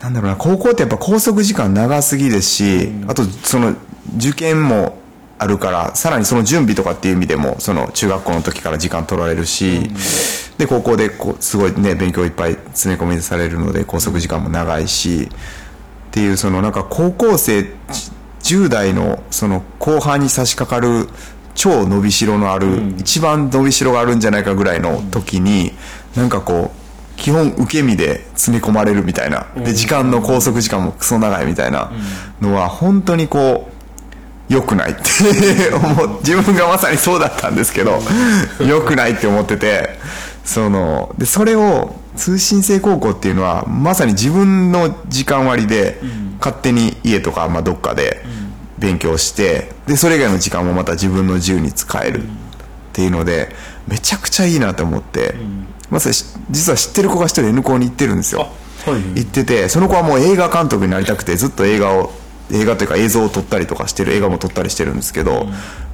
[0.00, 3.74] うなんだろうな高校ってやっぱ拘束時間長すぎですし、あとその
[4.16, 4.98] 受験も
[5.44, 9.90] あるからさらにその準備とかっていう意味でもその中学校の時から時間取られるし、
[10.56, 15.28] で高校でこうすごいね勉強いっぱい詰め込みされるので拘束時間も長いしっ
[16.12, 17.70] ていうそのなんか高校生
[18.42, 21.08] 10代のその後半に差し掛かる
[21.54, 25.72] 超伸びしろのある、一番伸びしろがあるんじゃないかぐらいの時に、
[26.16, 29.46] なんかこう基本受け身で詰め込まれるみたいな。
[29.54, 31.92] で時間の拘束時間もクソ長いみたいな
[32.40, 33.73] のは本当にこう
[34.54, 36.18] 良くないって思う。
[36.24, 38.00] 自分がまさにそうだったんですけど
[38.60, 39.98] 良くないって思ってて
[40.44, 46.00] そのでそれを通信制高校っていうのはまさに自分の時間割で
[46.38, 48.24] 勝手に家とかまあどっかで
[48.78, 52.26] 勉強してでそれ以外の時間もまた自分の自由に使えるっ
[52.92, 53.48] ていうので
[53.88, 55.34] めちゃくちゃいいなと思って、
[55.90, 58.48] まさにし実は知ってる子が一人 N 校に行ってるんですよ、
[58.86, 59.02] あはい。
[59.16, 62.12] 行っててその子はもう映画監督になりたくてずっと映画を
[62.52, 65.46] 映画というか映像を撮ったりとかしてる映画も撮ったりしてるんですけど、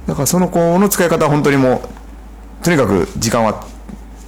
[0.07, 1.81] だからその子の使い方は本当にも
[2.61, 3.65] うとにかく時間は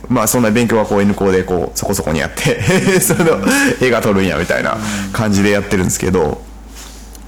[0.09, 2.61] まあそんな勉強はこう N 校でこうそこそこにやって
[2.99, 3.39] その
[3.81, 4.77] 映画撮るんやみたいな
[5.11, 6.41] 感じでやってるんですけど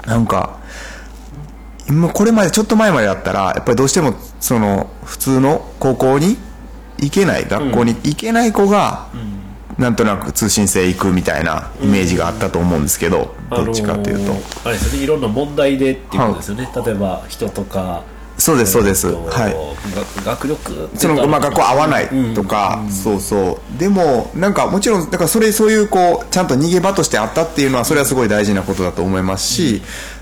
[0.05, 0.57] なんか
[1.87, 6.37] 今これまでちょっと前までだったらやっぱりどうしてもその普通の高校に
[6.97, 9.07] 行けない学校に行けない子が、
[9.77, 18.03] なんとなく通信制行くみたいなイメージがあったと思うんですけど、どっちかというと、あのーあれですよねいろんな問題でっていうことですよね、例えば人とか
[18.37, 19.07] そうですそうです。
[19.07, 19.53] はい。
[20.23, 23.79] が学力そのまあ学校合わないとか、そうそう。
[23.79, 29.81] でもなんかもちろんだからそれそういうこうちゃんと逃げ場としてあったっていうのはそれはすごい大事なことだと思いますし、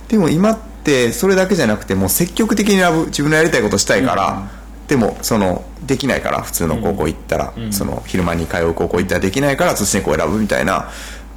[0.10, 4.48] でも今ってそれだけじゃなくてもう積極的に自分のやりたいことしたいから、
[4.88, 10.90] でもそのできないから普通の高校行ったら、その昼間に通う高校行ったらできないから通信校選ぶみたいな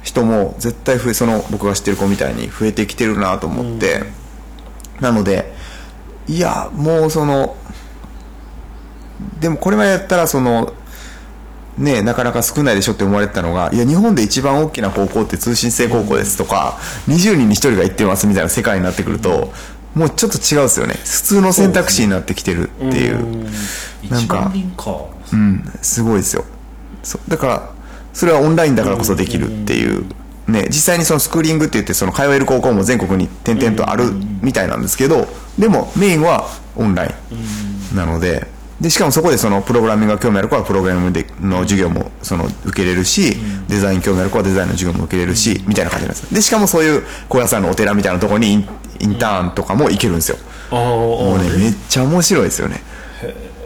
[0.03, 4.03] 人も絶対増えその僕が知ってる子みたいに増えてきてるなと思って、
[4.99, 5.53] なので
[6.27, 7.55] いやもうその
[9.39, 10.73] でもこれまでやったらその
[11.77, 16.77] ねなかなか少ないでしょって思われてたのがいや日本で一番大きな高校って通信制高校ですとか
[17.07, 19.53] 20人に1人が行ってますみたいな世界になってくると
[19.97, 20.93] もうちょっと違うですよね。
[20.93, 23.17] 普通の選択肢になってきてるっていう。
[24.09, 24.51] なん1か
[25.33, 25.63] うん。
[25.81, 26.45] すごいですよ。
[27.03, 27.29] そう。
[27.29, 27.69] だから
[28.13, 30.05] それはオンラインだからこそできるっていう。
[30.47, 35.27] ね実際にそのスクーリングって言ってその通える高校も全国に点々とあるみたいなんですけど
[35.59, 37.13] でもメインはオンライ
[37.93, 38.47] ンなので
[38.79, 43.35] でしかもそこでそのプログラミングが興味ある子はプログラミングでの授業もその受けれるし、
[43.67, 50.37] デザイン興味ある子はデザインの授業も受けれるし、みたいな感じなんですでしかもそういう高野山のお寺みたいなところにインターンとかも行けるんですよ。
[50.69, 52.81] ああもうねめっちゃ面白いですよね。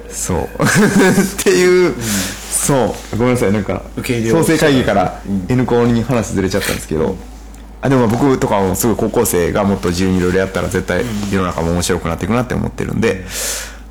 [0.09, 0.38] そう。
[0.45, 1.95] っていう、
[2.49, 3.18] そう。
[3.18, 3.53] ごめんなさい。
[3.53, 7.16] なんか受け入れを創生会議から N 校に話ずれちゃったんですけど、
[7.82, 13.26] あでも僕とかもすごい高校生がもっと自由にいろいろやったら絶対世の中も面白くなっていくなって思ってるんで、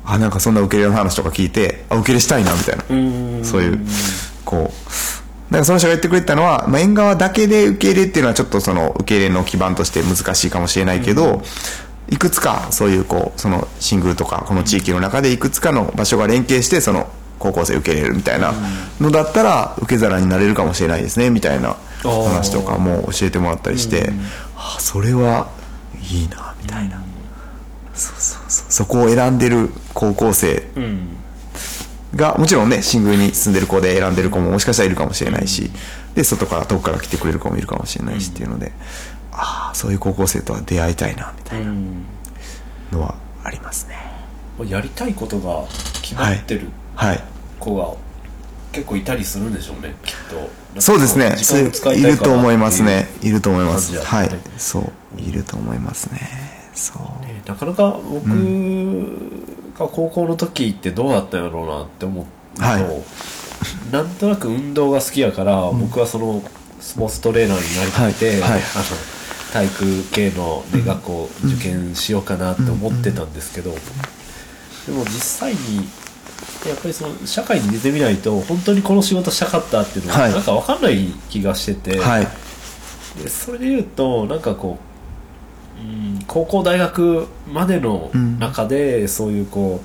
[0.05, 3.45] あなんかそんな受け入れの話とか聞いてあ受け入れしたいなみたいな。
[3.45, 3.79] そういう
[4.45, 5.51] こう。
[5.51, 11.41] だからその人が言ってくれてたのは、まあ、縁側だけで受け入れっていうのはちょっとその受け入れの基盤として難しいかもしれないけど、
[12.09, 18.53] いくつかそういうこうそのシングルとかこの地域の中でいくつかの場所が連携してその高校生受け入れるみたいな
[18.99, 24.11] のだったら受け皿になれるかもしれないですねみたいな話とかも教えてもらったりして、
[24.55, 25.49] あそれは
[26.11, 27.03] いいなみたいな、
[28.01, 30.63] そうそうそうそこを選んでる高校生。
[32.15, 35.71] がもちろんねシングルに住んでる子で選んでる子ももしかしたらいるかもしれないし、
[36.13, 38.73] で外から遠くから来てくれる子もいるかもしれないしっていうので、
[39.31, 41.73] ああそういう高校生とは出会いたいなみたいな
[42.91, 43.95] のはありますね、
[44.67, 45.65] やりたいことが
[46.01, 47.23] 決まってるはい。
[47.59, 47.93] 子が
[48.73, 50.81] 結構いたりするんでしょうねきっと。
[50.81, 51.35] そうですね。
[51.95, 53.07] いると思いますね。
[53.21, 54.29] いると思いますはい。
[54.29, 54.79] ねそ
[55.17, 57.25] ういると思いますねそう。
[57.27, 58.25] いうなかなか僕
[59.77, 62.25] が高校の時ってどうだったんやろうなって思う
[62.57, 63.91] と、はい。
[63.91, 66.43] なんとなく運動が好きやから、僕はその
[66.79, 68.41] スポーツトレーナーになりたくて、はい。
[68.41, 68.51] はい。
[68.51, 68.61] あの
[69.51, 73.77] 体育系の、ね学校受験しようかなって思ってたんですけど、で
[74.93, 75.89] も実際に
[76.67, 80.31] やっぱりその社会に出てみないと本当にこの仕事したかったっていうのははい。
[80.31, 82.27] なんか分かんない気がしてて、はい。
[83.21, 84.90] でそれで言うとなんかこう、
[85.81, 89.81] うん、高校大学までの中で、そういうこ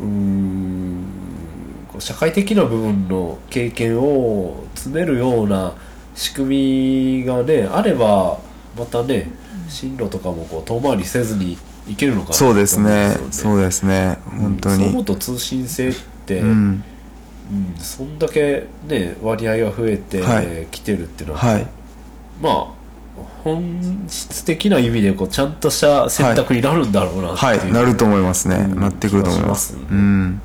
[0.00, 5.74] うう社会的な部分の経験を詰めるような
[6.14, 8.38] 仕組みがねあれば
[8.76, 9.30] またね
[9.68, 13.16] 進路とかもこう遠回りせずにいけるのかなそうですね。
[13.30, 14.18] そうですね。
[14.24, 15.94] 本当そう思にうと通信制っ
[16.26, 16.48] て、うん。
[16.48, 16.84] うん
[17.78, 20.66] そんだけね割合が増えてはい。
[20.70, 21.66] きてるっていうのは、はい。
[22.40, 22.79] まあ
[23.44, 28.80] 本質的な意味でこうちゃんとした選択になるんだろうなっていう、はいなると思いますね、うん。
[28.80, 29.72] なってくると思います。
[29.74, 30.40] 気がしますうん。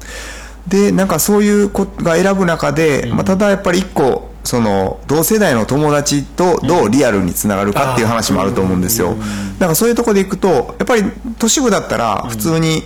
[0.67, 9.15] でなんかそういう子が選ぶ中で、まあ、ただやっぱり一個その同世代の友達とどうリアルにつながるかっていう話もあると思うんですよ、
[9.59, 11.03] だからそういうところでいくとやっぱり
[11.39, 12.83] 都市部だったら普通に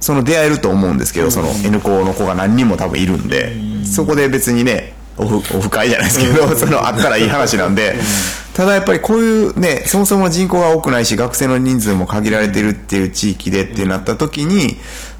[0.00, 3.52] その出会えると思うんですけど、その N 校の子が何人も多分いるんで、
[3.84, 7.96] そこで別にねオフオフ会じゃないですけど、そのあったらいい話なんで、
[8.54, 14.76] ただやっぱりこういうねそもそも人口が多くないし学生の人数も限られてるっていう地域でってなった時に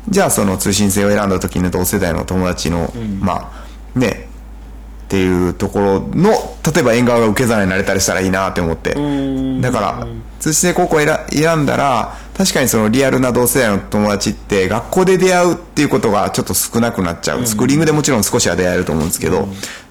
[0.09, 4.29] じゃあその通信制を選んだ時に同世代の友達の、まあね
[5.07, 6.33] っていうところの
[6.65, 8.95] 例えば縁側が受け皿になれたりしたらいいなって思って。
[9.61, 10.07] だから
[10.41, 17.47] 通信制高校を選選んだら確かにそのリアルな同世代の友達って学校で出会うっていうことがちょっと少なくなっちゃう。
[17.47, 19.49] スクーリングでもちろん少しは出会えると思うんですけど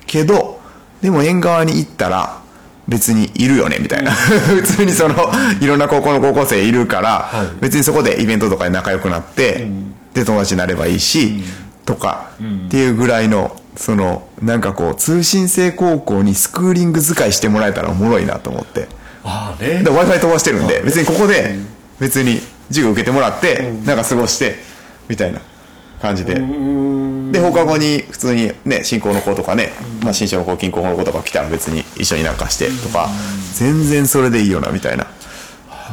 [0.07, 0.59] けど
[1.01, 2.41] でも縁側に行ったら
[2.87, 4.11] 別にいるよねみたいな。
[4.13, 5.15] 普通にその
[5.59, 9.67] いろんな高校の高校生いるから別にそこでイベントとかで仲良くなって
[10.13, 11.43] で友達になればいいし
[11.85, 18.87] とかっていうぐらいのそのなんかこう通信制高校にスクーリング使いしてもらえたらおもろいなと思って。
[19.23, 19.81] ああね。
[19.83, 21.55] w i f i 飛ばしてるんで別にここで
[21.99, 24.55] 別に授業受けてもらってなんか過ごして
[25.07, 25.41] みたいな
[26.01, 26.35] 感じで。
[26.35, 29.71] で放課後に普通にね進行の子とかね、
[30.03, 33.09] まあ、新書の子近郊の子とか来たら別に一緒になんかしてとか
[33.53, 35.07] 全然それでいいよなみたいな。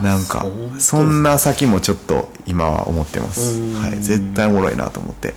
[0.03, 0.47] なんか
[0.79, 5.35] そんな先もちょっと今は思ってます、はい、絶対おもろいなと思って。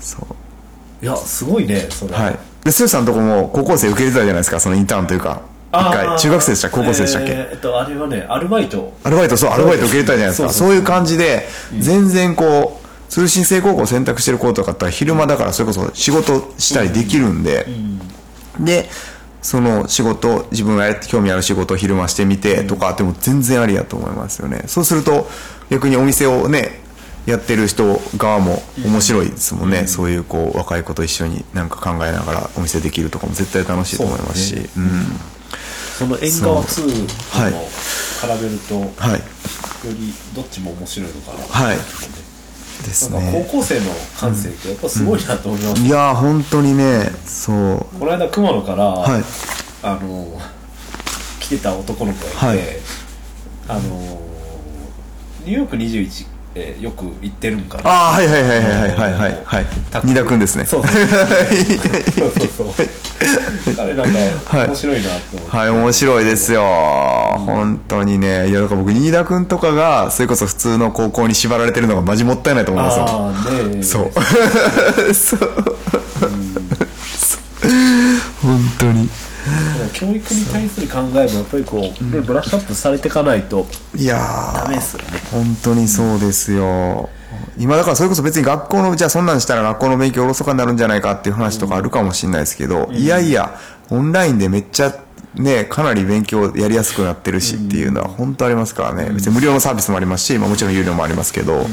[0.00, 0.18] そ
[1.02, 1.04] う。
[1.04, 2.14] いやすごいねそれ。
[2.14, 2.38] はい。
[2.64, 5.42] で剛さんのとこも高校生受け入れてたじゃないですかそのインターンというか。
[5.72, 6.18] 一回。
[6.18, 8.92] 中学生でした高校生でしたっけ、えーっとあれはねアルバイト。
[9.02, 10.50] アルバイトそうアルバイト受け入れたじゃないですか。
[10.50, 11.48] そういう感じで
[11.78, 12.81] 全然こう
[13.12, 17.66] 通信制高校を選択してる子とかだったら昼間だからそれこそ仕事したりできるんで、
[18.58, 18.88] で
[19.42, 24.62] その仕事自分がやって興味ある仕事を昼間してみてとかでも全然ありやと思いますよね。
[24.66, 25.28] そうすると
[25.68, 26.80] 逆にお店をね
[27.26, 34.54] やってる人側も面白いですもんね、そういうこう若い子と一緒になんか考えながらお店できるとかも絶対楽しいと思いますし。
[34.54, 35.02] そううん。
[35.98, 37.52] その縁側2とはい。
[37.52, 39.20] も比べると、はい。
[39.20, 41.76] よりどっちも面白いのかなはい
[42.82, 43.44] ですね。
[43.48, 43.86] 高校生の
[44.18, 47.98] 感性ってやっぱすごいなと思います、いやー本当にねそう。
[47.98, 49.24] この間熊野から、はい。
[49.84, 50.40] あの
[51.40, 52.58] 来てた男の子がいて、はい。
[53.68, 54.20] あの
[55.44, 57.90] ニューヨーク21、えー、よく行ってるんかな。
[57.90, 59.66] ああはいはいはいはいはいはいはい。
[60.04, 60.66] 二田君ですね。
[60.66, 62.68] そうそうそう。
[63.78, 64.06] あれなん
[64.44, 65.56] か面白いなと思って。
[65.56, 73.06] はい、はい、面白いですよ、うん、本当にねいやだから僕新田君とかがそれこそ普通の高校に縛られてるのがマジもったいないと思いますよ。
[73.08, 74.10] ああね そう。
[75.14, 75.44] そう、う、
[78.42, 79.08] 本当に。
[79.92, 83.66] 教育に対する考えもやっぱりこう、ね、ブラッシュアップされていかないと
[83.96, 85.18] いやーダメですよね。
[85.32, 87.08] 本当にそうですよ。
[87.58, 93.58] 今だからそれこそ別に学校のじゃあそんなんしたら学校の勉強おろそかになるんじゃないかっていう話とかあるかもしれないですけど、いやいや
[93.90, 94.94] オンラインでめっちゃ
[95.34, 101.64] ねかなり勉強やりやすくなってるしっていうのは本当ありますからね、別に無料のサービスもありますし、まあ、もちろん有料もありますけど、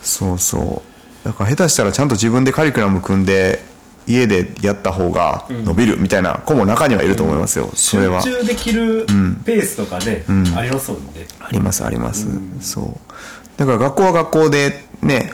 [0.00, 0.82] そうそ
[1.24, 1.26] う。
[1.26, 3.60] だから下手したらちゃんと自分でカリキュラム組んで
[4.06, 8.20] 家でやった方が伸びるみたいな子も中にはいると思いますよ、それは。
[8.22, 9.06] 集中できる
[9.44, 10.24] ペースとかね、
[10.56, 11.26] ありますもんね。
[11.40, 12.26] ありますあります、
[12.60, 13.14] そう。
[13.56, 15.32] だから学校は学校でね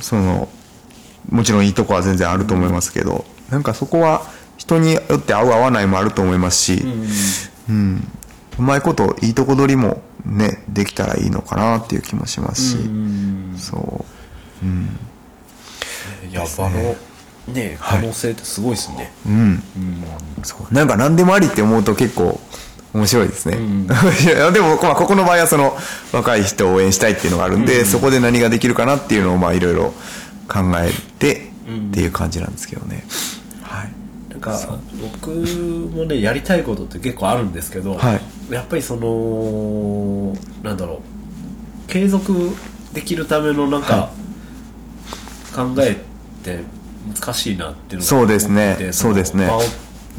[0.00, 0.48] その
[1.30, 4.22] もちろんいいとこは全然あると思いますけど、なんかそこは
[4.56, 6.82] 人によって合う合わないもあると思いますし、
[7.68, 8.08] うん
[8.58, 12.78] うまいこといいとこ取りもねできたらいいのかなっていう気もしますし、
[13.56, 14.04] そ
[14.62, 14.66] う。
[16.30, 16.96] いや、あのね
[17.78, 19.62] 可能性ってすごいですね、うん、
[20.42, 22.40] そうなんか何でもありって思うと結構
[22.94, 23.58] 面白いですね、
[24.24, 25.76] いやでも、まあ、ここの場合はその
[26.12, 29.92] 若い人を応援したいっていうのがあるんで、そこで何ができるかなっていうのをまあいろいろ
[30.46, 33.04] 考えてっていう感じなんですけどね、
[33.62, 33.92] はい。
[34.30, 34.78] なんか
[35.18, 38.20] 僕もねやりたいことって結構あるんですけど、はい。
[38.54, 41.02] やっぱりそのなんだろ
[41.88, 42.54] う継続
[42.92, 44.10] できるためのなんか、
[45.54, 45.94] 考えっ
[46.44, 46.60] て
[47.12, 48.92] 難しいなっていうのがそうですね。
[48.92, 49.46] そうですね。
[49.46, 49.60] の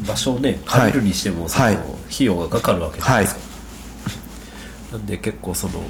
[0.06, 3.42] 場所をねはい借りるにしても、そのはい費用がかかるわけじゃないですか、
[4.94, 5.84] なんで結構その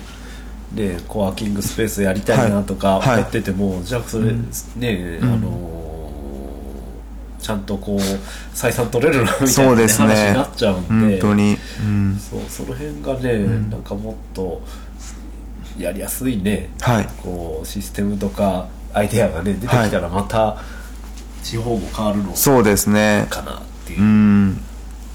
[0.73, 3.07] ねコワーキングスペースやりたいなとかはい。
[3.07, 3.17] はい。
[3.19, 4.31] 思ってても、じゃあそれ、
[4.77, 5.75] ね、あのー
[7.45, 7.99] ちゃんとこう
[8.55, 10.07] 採算取れるなみたいな、ね、そうですね。
[10.07, 13.37] 話になっちゃうんで本当に、うん、そうその辺がね、
[13.69, 14.63] なんかもっと
[15.77, 17.07] やりやすいね、はい。
[17.21, 20.57] こうシステムとかアイデアがね出てきたらまた
[21.45, 23.27] 地方も変わるのそうですね。
[23.29, 24.01] かなっていう。
[24.01, 24.61] う、ん。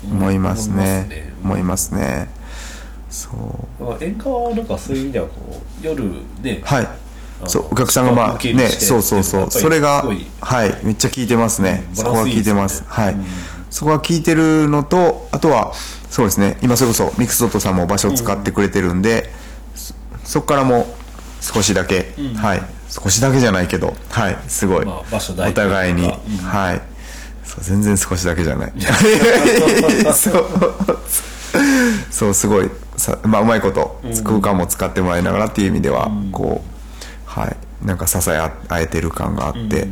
[0.04, 1.32] 思いますね。
[1.42, 2.28] 思いますね。
[3.10, 3.30] そ
[3.80, 3.84] う。
[3.84, 6.04] まあ演歌はなんかそういう意味ではこう夜
[6.40, 6.88] ね、はい。
[7.46, 9.50] そうお客さんがまあねそうそうそう。
[9.50, 10.04] それが
[10.40, 10.76] はい。
[10.84, 11.84] めっちゃ効いてますね。
[11.88, 12.84] うんそこは効いてます。
[12.86, 13.16] はい。
[13.68, 15.72] そこは効いてるのとあとは
[16.10, 16.58] そうですね。
[16.62, 19.30] 今それこそミックスドットさんも場所を使ってくれてるんで
[19.74, 20.86] そそこからも
[21.40, 22.12] 少しだけ。
[22.36, 23.94] はい少しだけじゃないけど。
[24.10, 24.84] はいすごい。
[24.84, 26.04] まあ場所代お互いに。
[26.04, 26.10] うん。
[26.38, 26.82] はい。
[27.44, 28.72] そう全然少しだけじゃない。
[30.14, 30.46] そう。
[32.10, 32.70] そうすごい。
[32.96, 36.70] さ、まあ、うまいこと空間も使ってもらいながらっていう意味では、こう
[37.40, 37.56] はい。
[37.86, 39.88] なんか支え合えてる感があって、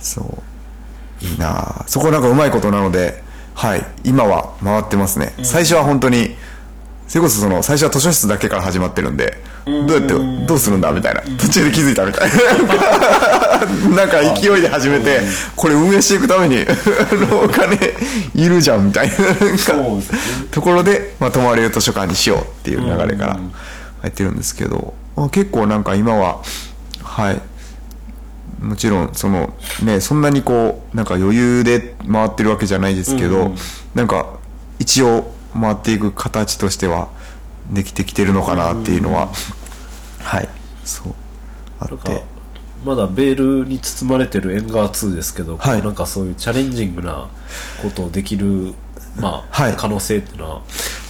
[0.00, 1.24] そう。
[1.24, 3.22] いいなあそこなんかうまいことなので
[3.54, 3.86] はい。
[4.04, 6.36] 今は回ってますね、最初は本当に
[7.08, 10.14] それこそその最初は図書室だけから始まってるんで、どうやって
[10.46, 10.92] どうするんだ？
[10.92, 11.22] みたいな。
[11.38, 12.36] 途中で気づいたみたいな。
[13.96, 15.20] なんか勢いで始めて
[15.54, 16.66] これ運営していくために
[17.44, 17.76] お金
[18.34, 19.14] いるじゃんみたいな。
[20.50, 23.38] ところで、まあ、泊まれる図書館にしようっていう流れから
[24.02, 26.40] 入ってるんですけど、まあ結構なんか今は
[27.02, 27.40] はい。
[28.60, 33.54] もちろんそのねそんなにこうなんか余裕で回ってるわけじゃないですけど、
[33.94, 34.26] なんか
[34.78, 37.08] 一応回っていく形としては
[37.70, 39.28] できてきてるのかなっていうのは、
[40.20, 40.48] はい。
[40.84, 41.14] そう。
[41.80, 42.24] あって。
[42.84, 45.82] まだベールに包まれてるエンガー2ですけど、はい。
[45.82, 47.28] なんかそういうチャレンジングな
[47.82, 48.74] ことをできる、
[49.18, 49.74] まあはい。
[49.76, 50.62] 可能性っていうのは。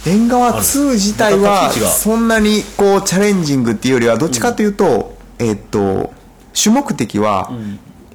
[0.05, 6.13] 縁側2自体はそんなにこうチャレンジングっていうよりはどっちかというと、えーっと
[6.53, 7.51] 主目的は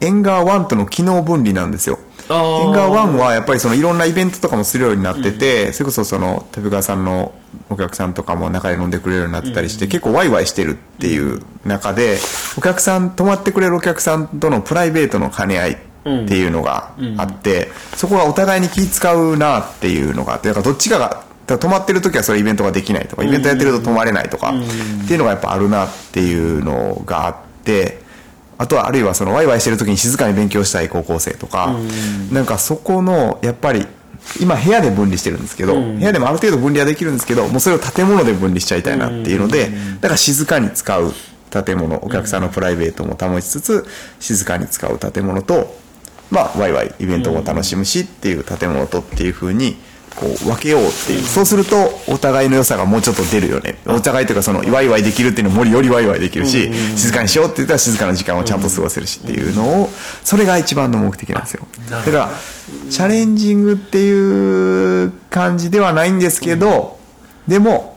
[0.01, 2.66] 縁側1との機能分離なんですよあー。
[2.68, 7.35] 縁側1はやっぱりそのいろんなイベントとかもするようになってて、それこそその手川さんの
[7.70, 12.18] お客さんとかも中で飲んでくれるようになってたりして、結構ワイワイしてるっていう中で
[12.57, 24.53] お客さん泊まってくれるお客さんとのプライベートの兼ね合いっていうのがあって、そこはお互いに気使うなっていうのがあってだからどっちかが泊まってる時はそれイベントができないとかイベントやってると泊まれないとかっ
[25.07, 28.01] ていうのがやっぱあるなっていうのがあって
[28.62, 31.74] あとはあるいはそのワイワイしてる時に静かに勉強したい高校生とか
[32.30, 33.84] なんかそこのやっぱり
[34.40, 39.68] 今部屋で分離してるんですけど部屋でもある程度分離はできるんですけどもうそれを建物で分離しちゃいたいなっていうので
[40.00, 41.12] だから静かに使う
[41.64, 43.84] 建物お客さんのプライベートも保ちつつ
[44.20, 45.74] 静かに使う建物と
[46.30, 49.76] まあワイワイイベントも楽しむしっていう建物とっていうふうに
[50.16, 51.22] こう分けようっていう。
[51.22, 53.76] そうするとお互いの良さがもうちょっと出るよね。
[53.86, 59.90] お互いというかそのワイワイできるっていうのもよりワイワイできるし静かにしようって言ったら静かな時間をちゃんと過ごせるしっていうのを
[60.24, 61.66] それが一番の目的なんですよ。
[61.90, 62.30] だから
[62.90, 66.98] チャレンジングっていう感じではないんですけど
[67.48, 67.96] でも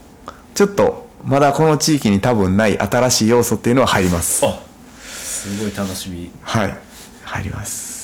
[0.53, 4.45] ちょっとまだこの地域に多分ない新しい要素っていうのは入ります。
[4.45, 4.59] あ
[5.05, 6.31] すごい楽しみ。
[6.41, 6.77] はい。
[7.23, 7.94] 入ります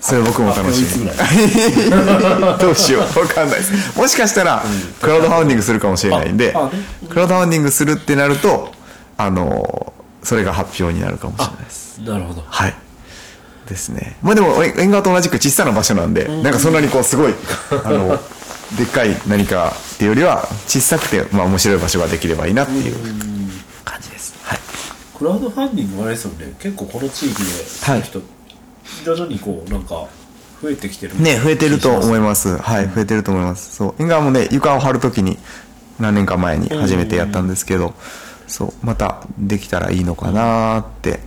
[0.00, 1.06] それ僕も楽しみ。
[2.58, 3.04] どうしよう。
[3.12, 3.98] 分かんないです。
[3.98, 4.64] もしかしたら
[5.00, 6.54] クラウドファンディングするかもしれないんで
[7.08, 8.72] クラウドファンディングするってなると
[9.18, 9.92] あの
[10.22, 11.98] それが発表になるかもしれないです。
[11.98, 12.42] なるほど。
[12.48, 12.74] はい。
[13.68, 14.16] ですね。
[14.22, 17.34] まあでもえ縁側と同じく小さな場所なんで、なんかそんなにこうすごい
[17.84, 18.18] あの
[18.76, 22.94] でっかい何かっていうよりは小さくて、まあ、面白い場所ができればいいなっていう
[23.84, 24.34] 感じです。
[24.44, 24.58] はい。
[25.16, 26.54] クラウドファンディングはあれですよね。
[26.58, 28.00] 結構この地域でそうい
[29.04, 30.06] 徐々にこうなんか
[30.62, 32.56] 増えてきてるね増えてると思いまます。
[32.56, 33.76] はい増えてると思います。
[33.76, 33.94] そう。
[33.98, 35.38] 縁側もね床を張るときに
[35.98, 37.94] 何年か前に初めてやったんですけど、
[38.46, 38.72] そう。
[38.82, 41.20] またできたらいいのかなーって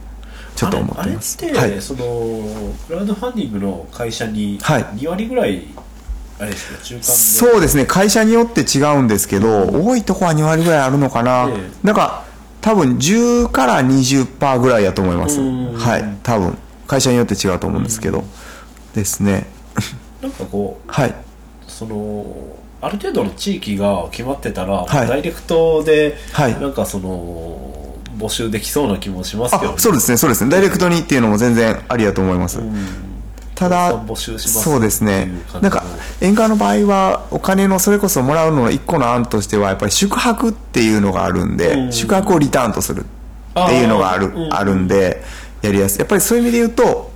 [0.56, 1.38] ちょっと思ってます。
[1.42, 1.82] あれあれって、はい。
[1.82, 4.84] そのクラウドファンディングの会社にはい。
[4.84, 5.68] 2割ぐらい、
[6.40, 6.84] あれですか？
[6.84, 7.04] 中間で。
[7.04, 7.86] そうですね。
[7.86, 11.72] 会社によって違うんですけど、多いとこは2割ぐらいあるのかな、ええ。
[11.86, 12.26] なんか
[12.62, 15.74] 多分10から20%ぐらいやと思います、うん。
[15.74, 16.18] はい。
[16.24, 16.58] 多分
[16.94, 18.24] 会社によって違うと思うんですけど、
[18.94, 19.48] ですね。
[20.22, 21.16] なんかこうはい。
[21.68, 22.24] その
[22.82, 25.08] ある程度の地域が決まってたら、はい。
[25.08, 26.60] ダイレクトで、はい。
[26.60, 30.52] なんかその募集できそうな気もしますけど、あそうですねそうですね。
[30.52, 32.60] ダイレクトにっていうのも全然ありだと思います、
[33.56, 35.30] ただたくさん募集しますそうですね。
[35.62, 35.84] なんか
[36.22, 41.92] 演歌の場合はお金のそれこそもらうのの一個の案としてはやっぱり宿泊っていうのがあるんで、うん。
[41.92, 45.24] 宿泊をリターンとするっていうのがあるあるんで
[45.64, 46.00] やりやすい。
[46.00, 47.12] やっぱりそういう意味で言うと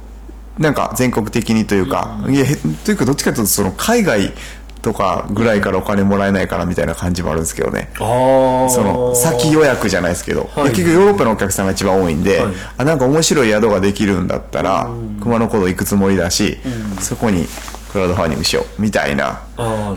[0.58, 4.34] なんか全国的にというか、いやへというかどっちかというとその海外
[4.82, 7.90] とかぐらいからお金もらえないからみたいな感じもあるんですけどね。
[7.98, 10.70] その先予約じゃないですけど、はい。
[10.70, 12.54] 結局ヨーロッパのお客さんが一番多いんで、はい。
[12.78, 14.90] あなんか面白い宿ができるんだったら、
[15.22, 16.58] 熊野古道行くつもりだし、
[17.00, 17.48] そこに
[17.92, 19.42] クラウドファンディングしようみたいな。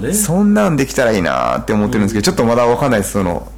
[0.00, 0.12] ね。
[0.12, 3.12] そんなんできたらいいなって思ってるんですけど、ちょっとまだ分かんないです。
[3.12, 3.50] その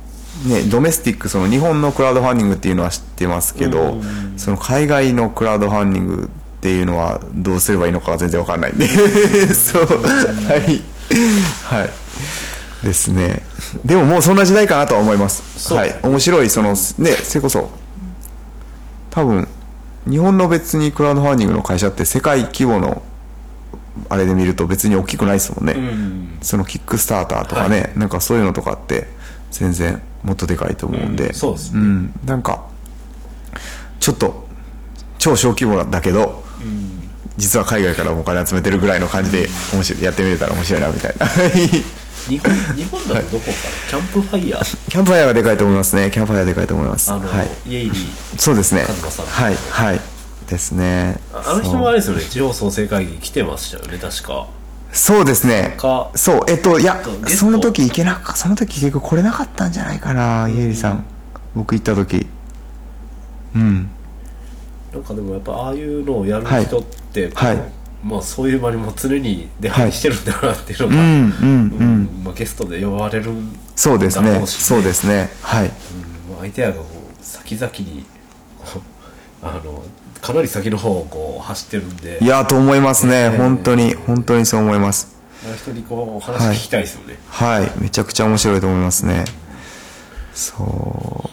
[0.47, 4.01] ね、ドメスティックその日本のクラウドファンディングっていうのは知ってますけど、
[4.37, 8.87] その海外のクラウドファンディングっていうのはどうすればいいのかが全然分かんないんで。
[9.55, 9.85] そう。
[9.85, 10.83] はい。
[11.65, 12.87] はい。
[12.87, 13.43] ですね。
[13.85, 15.73] でももうそんな時代かなとは思います。
[15.73, 15.95] はい。
[16.03, 17.71] 面白いそのねそれこそ
[19.11, 19.49] 多分
[20.09, 23.03] 日本の別にクラウドファンディングの会社って世界規模の
[24.09, 26.39] あれで見ると別に大きくないですもんね、うん。
[26.41, 29.07] そのキックスターターとかね、なんかそういうのとかって
[29.53, 31.81] 全然もっとでかいと思うんで、うんそうですね。
[31.81, 32.13] ん。
[32.25, 32.65] なんか
[34.01, 34.47] ちょっと
[35.19, 36.43] 超小規模だけど、
[37.37, 41.27] 実は海外からもお金集めてるぐらいの感じで面白いやってみれたら面白いなみたいな。
[42.29, 43.55] 日本日本だとどこかな、
[43.91, 44.91] キャンプファイヤー？
[44.91, 46.11] キャンプファイヤーがでかいと思いますね。
[46.13, 47.11] キャンプファイヤーでかいと思います。
[47.11, 47.51] あの、はい。
[47.67, 48.85] イエイリそうですね。
[48.85, 50.01] はいはい。
[50.49, 51.19] ですね。
[51.33, 52.25] ああの人もあれですよね。
[52.25, 54.47] 地方創生会議来てましたよね確か
[54.93, 55.75] そうですね。
[55.79, 56.11] か。
[56.15, 61.05] そうえっといやその時行けなかその時結局来れなかったんじゃないかなイエリさん。
[61.55, 62.27] 僕行った時。
[63.55, 63.91] うん。
[64.93, 67.59] なんかでもやっぱああいうのをやる人って、はい。
[68.05, 71.29] まあそういう場にも常に出入りしてるんだなっていうのが、うんうんうん。
[71.29, 71.85] う
[72.21, 74.47] んまあ、ゲストで呼ばれるんそうですね。
[74.47, 75.31] そうですね。
[75.41, 75.67] はい。
[75.67, 75.73] うん
[76.33, 78.05] まあ相手らがこう先々に
[79.43, 79.83] あの
[80.23, 82.19] かなり先の方をこう走ってるんで。
[82.23, 83.95] いやと思いますね、ええ本当に。
[83.95, 85.17] 本当にそう思います。
[85.57, 87.71] 人にこうお話聞きたいですよね、はい。
[87.81, 89.25] めちゃくちゃ面白いと思いますね。
[90.33, 90.67] そう。
[90.67, 91.31] 本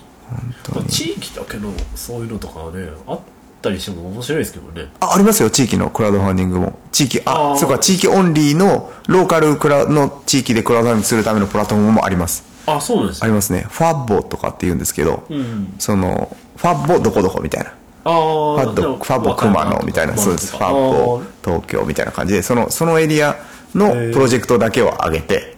[0.63, 0.87] 当に。
[0.87, 3.19] 地域だけのそういうのとかはねあっ
[3.61, 4.89] たりしても面白いですけどね。
[4.99, 5.51] あありますよ。
[5.51, 6.79] 地域のクラウドファンディングも。
[6.91, 7.77] 地域あそうか。
[7.77, 12.43] 地域オンリーのローカルクラの地域でクラウドファンディングするためのプラットフォームもあります。
[12.65, 13.67] あそうなんですありますね。
[13.69, 15.75] ファッボとかって言うんですけど、ん。
[15.77, 17.73] そのファッボどこどこみたいな
[18.09, 20.55] あファあッドファッボ熊野みたいなそうです。
[20.55, 23.35] ファッボ東京みたいな感じでそのそのエリア
[23.75, 25.57] のプロジェクトだけを上げて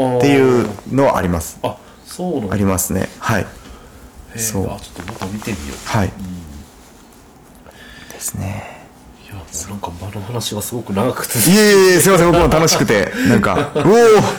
[0.00, 1.58] っっていうのはあります。
[1.62, 1.76] あ
[2.06, 3.08] そうなありますね。
[3.18, 3.46] はい。
[4.36, 4.64] そう。
[4.72, 5.88] あちょっとまた見てみよう。
[5.88, 6.12] はい、
[8.12, 8.86] ですね。
[9.24, 11.38] いやもうなんか場の話がすごく長くて。
[11.38, 12.32] いえいえすいません。
[12.32, 13.84] 僕も楽しくてなんか おお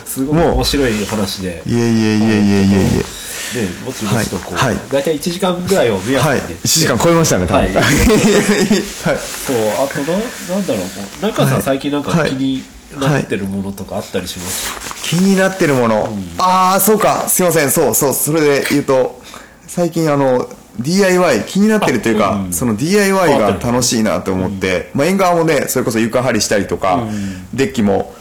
[0.05, 1.63] すごい面も白い話で。
[1.65, 3.05] ういえいえいえいえいえいえ
[3.53, 4.83] でぼちぼちとこう、はいはい。
[4.89, 7.61] 大体1時間ぐらいを目安はいにね1時間超えましたね多分。
[7.61, 7.73] はい。
[7.75, 10.79] はいそうあとななんだろ
[11.21, 11.61] う中さん、はい。
[11.61, 12.63] 最近なんかはい気に
[12.99, 14.71] なってるものとかあったりします、
[15.03, 17.71] 気になってるもの、ああそうかすいません。
[17.71, 19.21] そうそうそれで言うと
[19.67, 22.53] 最近あの DIY 気になってるというか、あうん。
[22.53, 27.03] その DIY が楽しいなと思って、まあ、縁側もねそれこそ床張りしたりとか、
[27.53, 28.13] デッキも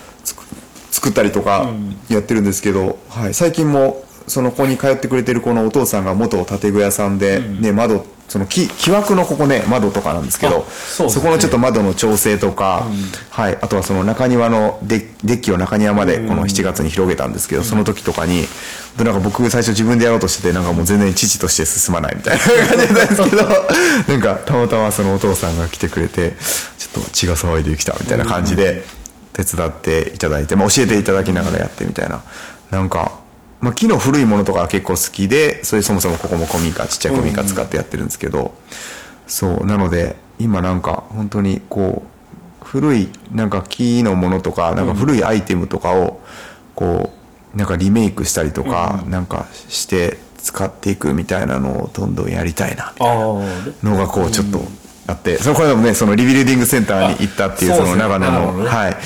[0.91, 1.69] 作ったりとか
[2.09, 12.87] やってるんですけど、はい、最近もその子に通ってくれてるこのお父さんが元建具屋さんで、ね窓その木木枠のここね窓とかなんですけどあそこのちょっと窓の調整とか、
[13.31, 18.45] はい、あとはその中庭のデデッキを中庭までこの7月に広げたんですけど、その時とかに
[18.97, 23.43] でなんか僕最初自分でやろうとしててなんかもう全然父として進まないみたいな 感じなんですけど
[24.09, 26.35] なんかたまたまそのお父さんが来てくれて
[26.79, 28.85] ちょっと血が騒いできたみたいな感じで
[29.35, 32.23] 手伝っていただいて、まあ、教えていただきながらやってみたいな。
[32.71, 33.24] なんか。
[33.65, 38.55] まあ、木の古いものとかは結構好きでそれそもそもここも古民家ちっちゃい古民家使ってやってるんですけど、
[39.27, 42.03] そうなので今なんか本当にこ
[42.63, 46.21] う古いなんか木のものとかなんか古いアイテムとかを
[46.75, 47.13] こ
[47.55, 53.43] うなんかリメイクしたりとかなんかして使っていくみたいなのをどんどんやりたいなみたいなああ
[53.83, 54.61] のがこうちょっと
[55.07, 58.97] あってそのこれでもねそのリビルディングセンターに行ったっていうあその長野のはい。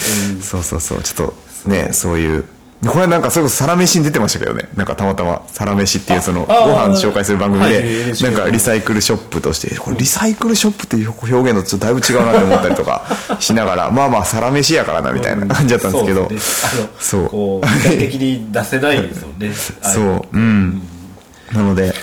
[0.43, 1.03] そうそうそう。
[1.03, 1.33] ちょっ
[1.63, 2.45] とねそういう
[2.87, 4.69] これなんかそれこそサラメシに出てましたけどね。
[4.77, 13.05] なんかたまたまサラメシっていうそのご飯紹介する番組はいでなんかリサイクルショップとしてこれリサイクルショップっていう表現とちょっとだいぶ違うなって思ったりとか
[13.41, 16.31] しながらまあまあサラメシやからなみたいな感じだったんですけど。
[17.01, 19.53] そうこう具体的に出せないですよね。
[19.83, 20.25] そう。
[20.33, 20.83] うん。
[21.53, 21.95] なので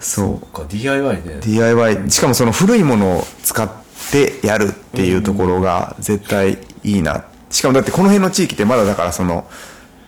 [0.00, 0.34] そう。
[0.34, 1.40] うか DIY ね。
[1.40, 3.68] DIY しかもその古いものを使っ
[4.12, 7.24] でやるっていうところが絶対いいな。
[7.50, 9.46] しかもだってこの辺の地域ってまだだからその、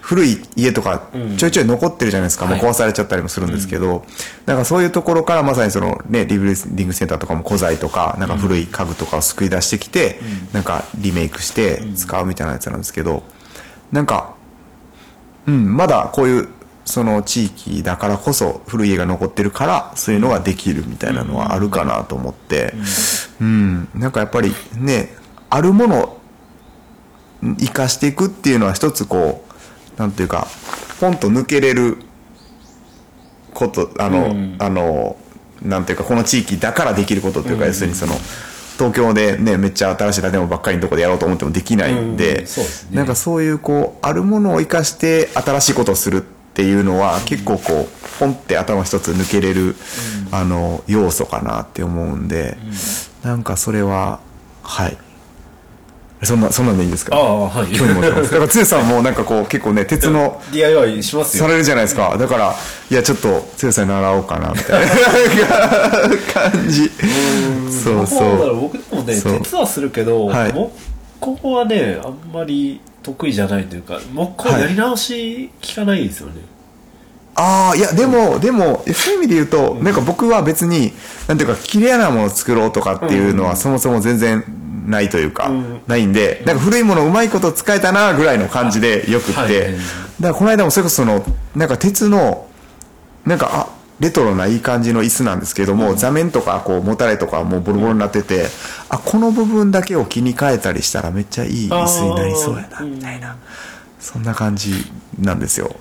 [0.01, 4.05] 古い家とかちょいちょい残ってるじゃないですか、もう壊されちゃったりもするんですけど、
[4.47, 10.21] なんかそういうところからまさにそのね、リブレディングセンターとかも古材とか、なんか古い家具とかを救い出してきて、
[10.53, 13.23] なんかリメイクして使うみたいなやつなんですけど、
[13.93, 14.35] なんか、
[15.47, 16.49] うん、まだこういう、
[16.87, 22.75] その地域だからこそ古い家が残ってるからそういうのができるみたいなのはあるかなと思って、
[23.41, 25.15] うん、なんかやっぱりね、
[25.51, 26.21] あるものを
[27.59, 29.50] 生かしていくっていうのは一つこう、
[30.01, 30.47] なんていうか、
[30.99, 31.99] ポンと抜けれる
[33.53, 35.19] こと、あの、あの、
[35.61, 38.15] なんていうか、この地域だからできることっていうか、要するにその、
[38.79, 42.17] 東京でね、めっちゃ新しい建物ばっかりのとこでやろうと思ってもできないんうん。
[42.17, 42.97] で、そうですね。
[42.97, 46.21] なんかそういうこう、あるものを生かして新しいことをするっ
[46.55, 49.77] ていうのは、結構こう、ポンって頭一つ抜けれる、
[50.31, 52.57] あの、要素かなって思うんで、
[53.23, 54.21] なんかそれは、
[54.63, 54.97] はい。
[56.23, 57.17] そんな、そんなんでいいですか？
[57.17, 57.73] ああはい。
[57.73, 58.31] 興味持ってます。
[58.31, 61.45] だから、つさんもなんかこう、結構ね、鉄の、DIY しますよ。
[61.45, 62.17] されるじゃないですか。
[62.19, 62.55] だから、
[62.91, 64.93] いや、ちょっと、つさんに習おうかな、みたいな。
[66.51, 66.91] 感じ。
[67.71, 68.07] そう。
[68.07, 68.61] そどうだろう。
[68.61, 70.53] 僕でもね鉄はするけど、はい。
[70.53, 76.35] 木工はねあんまり得意じゃないというか木工やり直し効かないですよね、
[77.35, 80.93] ああ、いや、でも、でも、そういう意味で言うと、なんか僕は別に、
[81.29, 84.45] なんていうか、綺麗なものを作ろうとかっていうのは、そもそも全然
[84.87, 85.83] ないというか、ん。
[85.87, 89.51] ないんで、なんか古いものをうまいこと使えたな、ぐらいの感じでよくって、はい。
[89.51, 89.77] だか
[90.21, 91.25] らこの間もそれこそその、
[91.55, 92.49] なんか鉄の、
[93.25, 98.47] なんか、あ、レトロないい感じの椅子なんですけども、座面とか、こう、もたれとかもうボロボロになってて、
[98.89, 103.37] あ、この部分だけを気に変えたりしたらめっちゃいい椅子になりそうやな、みたいな。
[104.01, 104.73] そんな感じ
[105.19, 105.77] なんですよ。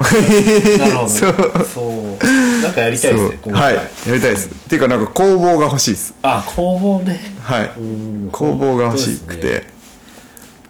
[0.78, 1.08] なるほど
[1.64, 2.20] そう
[2.64, 3.76] なんかやりたいですねはい。
[3.76, 4.48] やりたいです。
[4.48, 6.14] っていうかなんか工房が欲しいです。
[6.22, 7.20] あ工房ね。
[7.42, 7.72] はい。
[7.78, 8.30] うん。
[8.32, 9.64] 工房が欲しくて、ね。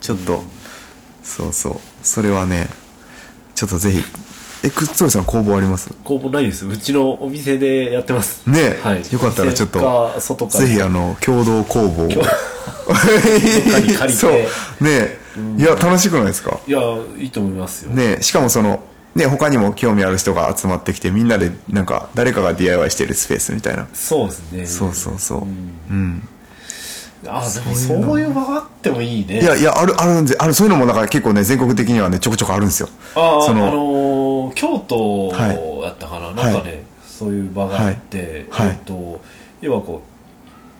[0.01, 0.43] ちょっと
[1.23, 1.75] そうそう。
[2.03, 2.67] それはね
[3.55, 4.03] ちょっとぜひ。
[4.61, 5.89] えくっつりさん工房あります？
[6.03, 6.67] 工房ないです。
[6.67, 8.41] うちのお店でやってます。
[8.45, 8.59] ね。
[8.59, 10.11] え、はい、よかったらちょっと
[10.49, 12.09] ぜひあの共同工房。
[14.11, 14.31] そう。
[14.33, 14.47] ね。
[14.81, 15.17] え、
[15.57, 16.59] いや楽しくないですか？
[16.67, 16.79] いや
[17.17, 18.17] いいと思いますよ、ね。
[18.19, 18.81] えしかもその
[19.19, 23.87] ね他にも興味ある人が集まってきてみんなでなんか誰かが DIY してるスペースみたいな。
[23.93, 24.65] そうですね。
[24.65, 25.41] そうそうそう。
[25.43, 25.45] う
[25.93, 26.27] ん。
[27.27, 29.41] あでもそういう場があってもいいね。
[29.41, 32.89] いやいやあるあるんであるそういうのもだから結構ね全国的にはねちょこちょこあるんですよ。
[33.15, 38.67] あああそののー京都はいやったかな、なんかね、そういう場があって、はい。
[38.67, 38.77] はい。
[38.77, 39.21] えっと
[39.61, 40.01] 要はこ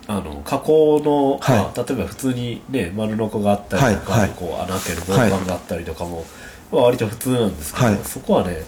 [0.07, 1.57] うあの加工の、はい。
[1.59, 4.21] まあ、例えば普通にね丸のこがあったりとか、はい。
[4.21, 4.29] はい。
[4.31, 6.25] こう穴開ける銅板があったりとかも、
[6.71, 7.99] まあ、割と普通なんですけど、はい。
[8.03, 8.63] そこはね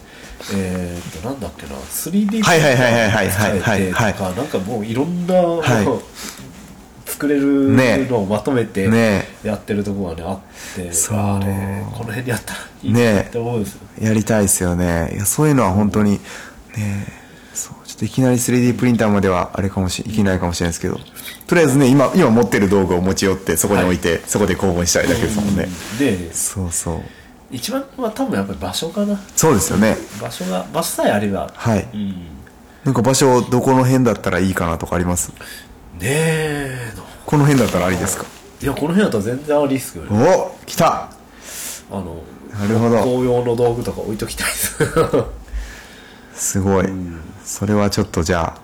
[0.52, 4.14] えー、となんだっけな 3D プリンタはいはいはいはいはいーとはい。
[4.14, 5.86] かなんかもういろんな、はい。
[7.06, 9.28] 作れるねのをまとめてね。
[9.44, 10.38] やってるところがねあっ
[10.74, 11.16] て、そう。
[11.16, 15.12] あれこの辺でやったらいいなねって思うんですよ、やりたいですよね。
[15.14, 16.20] いやそういうのは本当に
[16.76, 17.06] ね
[17.54, 20.98] そうちょっといきなり 3D プリンターまではあれかもしいけないかもしれないですけど。
[21.46, 25.68] とりあえずね今今持ってる道具を持ち寄ってそこに置いて、そこで工房にしたいだけですもんね、
[25.98, 27.00] でそうそう
[27.52, 29.20] 一番は多分やっぱり場所かな。
[29.36, 29.96] そうですよね。
[30.20, 31.52] 場所が場所さえあれば。
[31.54, 31.86] はい。
[31.92, 32.08] うん。
[32.08, 32.16] ね
[32.84, 35.30] なんか場所どこの辺だったらいいかなとかあります？
[36.00, 36.92] え。
[37.26, 38.24] この辺だったらありですか？
[38.60, 40.28] いやこの辺だったら全然ありですけどね。
[40.62, 41.10] お来た。
[41.90, 42.22] あの
[42.58, 43.02] なるほど。
[43.02, 44.78] 紅葉の道具とか置いときたいです。
[46.34, 46.88] すごい、
[47.44, 48.54] それはちょっとじゃ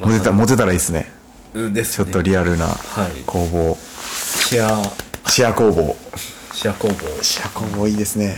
[0.00, 1.12] あ持てた持てたらいいですね。
[1.52, 2.72] うんですちょっとリアルなは
[3.08, 3.22] い。
[3.26, 4.82] 工房、シェア。
[5.30, 5.96] シェア工房
[6.54, 8.36] シェア工房シェア工房いいですね。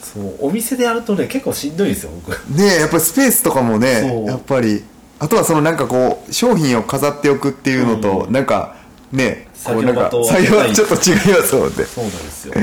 [0.00, 2.30] そうお店でやるとね結構しんどいですよ僕。
[2.50, 4.82] ねえやっぱりスペースとかもねやっぱり。
[5.18, 8.76] あとはそのなんかこう商品を飾っておくっていうのと、なんか
[9.12, 11.84] ねこうなんか作業はちょっと違いますもんね。
[11.84, 12.54] そうなんですよ。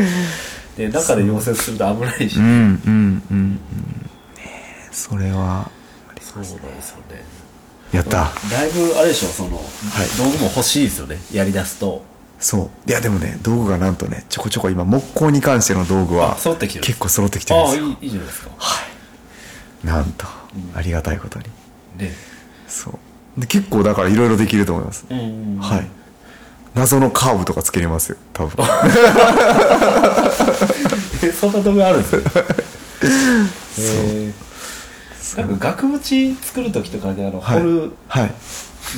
[0.78, 2.38] で中で溶接すると危ないし。
[2.38, 3.24] うんうんうん。
[3.32, 3.52] うん
[4.36, 4.42] ね
[4.88, 5.70] えそれは。
[6.22, 7.24] そうなんですよね。
[7.92, 8.32] やった。
[8.52, 9.58] だいぶあれでしょその、道
[10.32, 12.04] 具も欲しいですよねやりだすと
[12.44, 12.90] そう。
[12.90, 17.88] いやでもね道具がなんとねちょこちょこ今木工に関しての道具は結構揃ってきてるんああですよ。
[17.88, 18.50] いいいいじゃないですか。
[18.58, 18.86] は
[19.84, 19.88] い。
[19.88, 20.26] なんと、
[20.76, 21.46] ありがたいことに。
[21.98, 22.12] ね
[22.68, 22.92] そ
[23.38, 23.40] う。
[23.40, 25.88] で結構だからいろいろできると思います、うんはい。
[26.76, 28.66] 謎のカーブとかつけれますよ多分。
[31.24, 32.22] えそんな道具あるんですよ
[33.80, 34.34] え
[35.38, 35.42] ー。
[35.42, 37.60] なんか額縁作る時とかにあの、はい。
[37.60, 38.32] 掘るはい。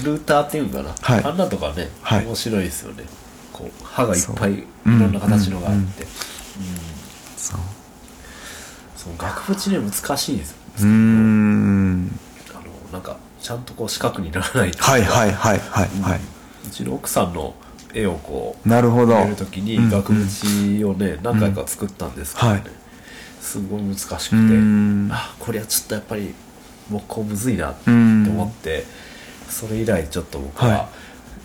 [0.04, 1.24] ルーターっていうのかな、はい。
[1.24, 2.26] あんなとかね、はい。
[2.26, 3.04] 面白いですよね
[3.96, 6.06] こう刃がいっぱいいろんな形のがあって、
[7.38, 7.60] そう
[8.96, 10.58] その額縁ね難しいですよ。
[10.80, 12.20] うーん。
[12.54, 16.20] あのなんかちゃんとこう四角にならないとはいはいはいはいはい。
[16.68, 17.54] うちの奥さんの
[17.94, 19.14] 絵をこうなるほど。
[19.14, 22.64] 入れる時に額縁をね、何回か作ったんですけどね、はい。
[23.40, 24.36] すごい難しくて。
[24.36, 25.10] ん。
[25.12, 26.34] あこれはちょっとやっぱり
[26.90, 28.86] 木工むずいなって思って
[29.50, 30.88] それ以来ちょっと僕は、はい。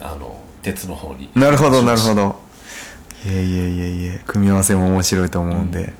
[0.01, 1.31] あの鉄の方に。
[1.35, 2.37] なるほどなるほど。
[3.25, 5.93] いえいえいえいえ組み合わせも面白いと思うんで、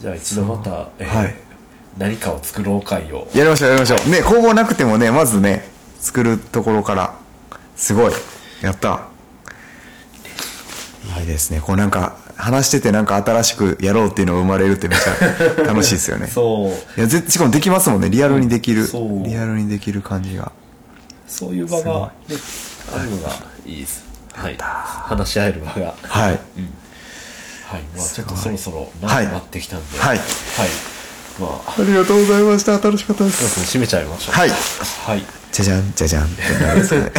[0.00, 1.34] じゃあ一度また、えーはい。
[1.98, 3.28] 何かを作ろう会を。
[3.34, 4.08] やりましょうやりましょう。
[4.08, 5.68] ね工房なくてもねまずね
[5.98, 7.14] 作るところから
[7.74, 8.12] すごい
[8.62, 9.08] やった。
[11.20, 11.60] いいですね。
[11.60, 16.28] こうなんか話しててなんか新しくやろうっていうのが生まれるってめっちゃ楽しいですよね。
[16.32, 17.00] そう。
[17.00, 18.08] いやぜしかもできますもんね。
[18.10, 19.24] リアルにできる、そう。
[19.24, 20.52] リアルにできる感じが。
[21.26, 22.36] そういう場が、ね、
[22.94, 23.32] あるのがい
[23.74, 24.04] いです。
[24.34, 24.56] はい。
[24.58, 25.94] 話し合える場が。
[26.02, 26.38] はい。
[27.68, 29.24] はい、まあちょっとそろそろはい。
[29.26, 30.18] 長くなってきたんで、はい。
[30.18, 30.26] はい、
[31.38, 32.72] まあ、ありがとうございました。
[32.78, 34.34] 楽しかったでそろそろ締めちゃいましょう。
[34.34, 34.50] はい。
[34.50, 35.24] はい。
[35.52, 36.26] じゃじゃんじゃじゃん。
[36.26, 37.12] ってなるんですかね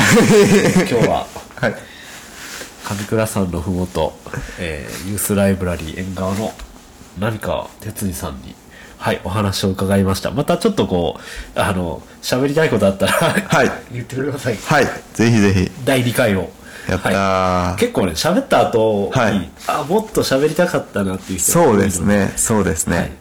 [0.90, 1.76] 今日は、はい。
[2.84, 4.14] 上倉さんのふもと、
[4.60, 6.52] えーユースライブラリー縁側の
[7.20, 8.56] 何か哲司さんに、
[9.00, 10.30] はい、お話を伺いました。
[10.30, 14.58] またちょっとこう、あの、喋りたいことあったら、はい 言ってください。
[14.58, 16.52] はいぜひぜひ第2回を。
[16.88, 23.12] やったーはい結構ね、喋った後に、はいあ、もっと喋りたかったなっていう人がそうのですねそうですね、はい。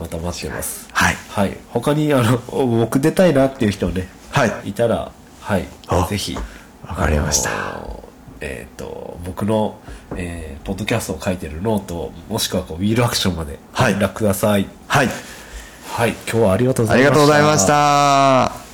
[0.00, 0.88] また待ってます。
[0.92, 1.56] はいはい。
[1.70, 6.06] 他に、あの、僕出たいなっていう人ね、はいいたら、はいあ。
[6.10, 6.36] ぜひ。
[6.86, 8.05] わかりました
[8.40, 9.78] えっ、と、僕の、
[10.16, 14.66] えーポッドキャストを書いてるノート、もしくはこう、ウィールアクションまではい連絡ください。
[14.88, 15.08] はい
[15.88, 16.10] はい。
[16.10, 17.10] 今日はありがとうござありいました。
[17.10, 17.66] がとうございまし
[18.60, 18.65] た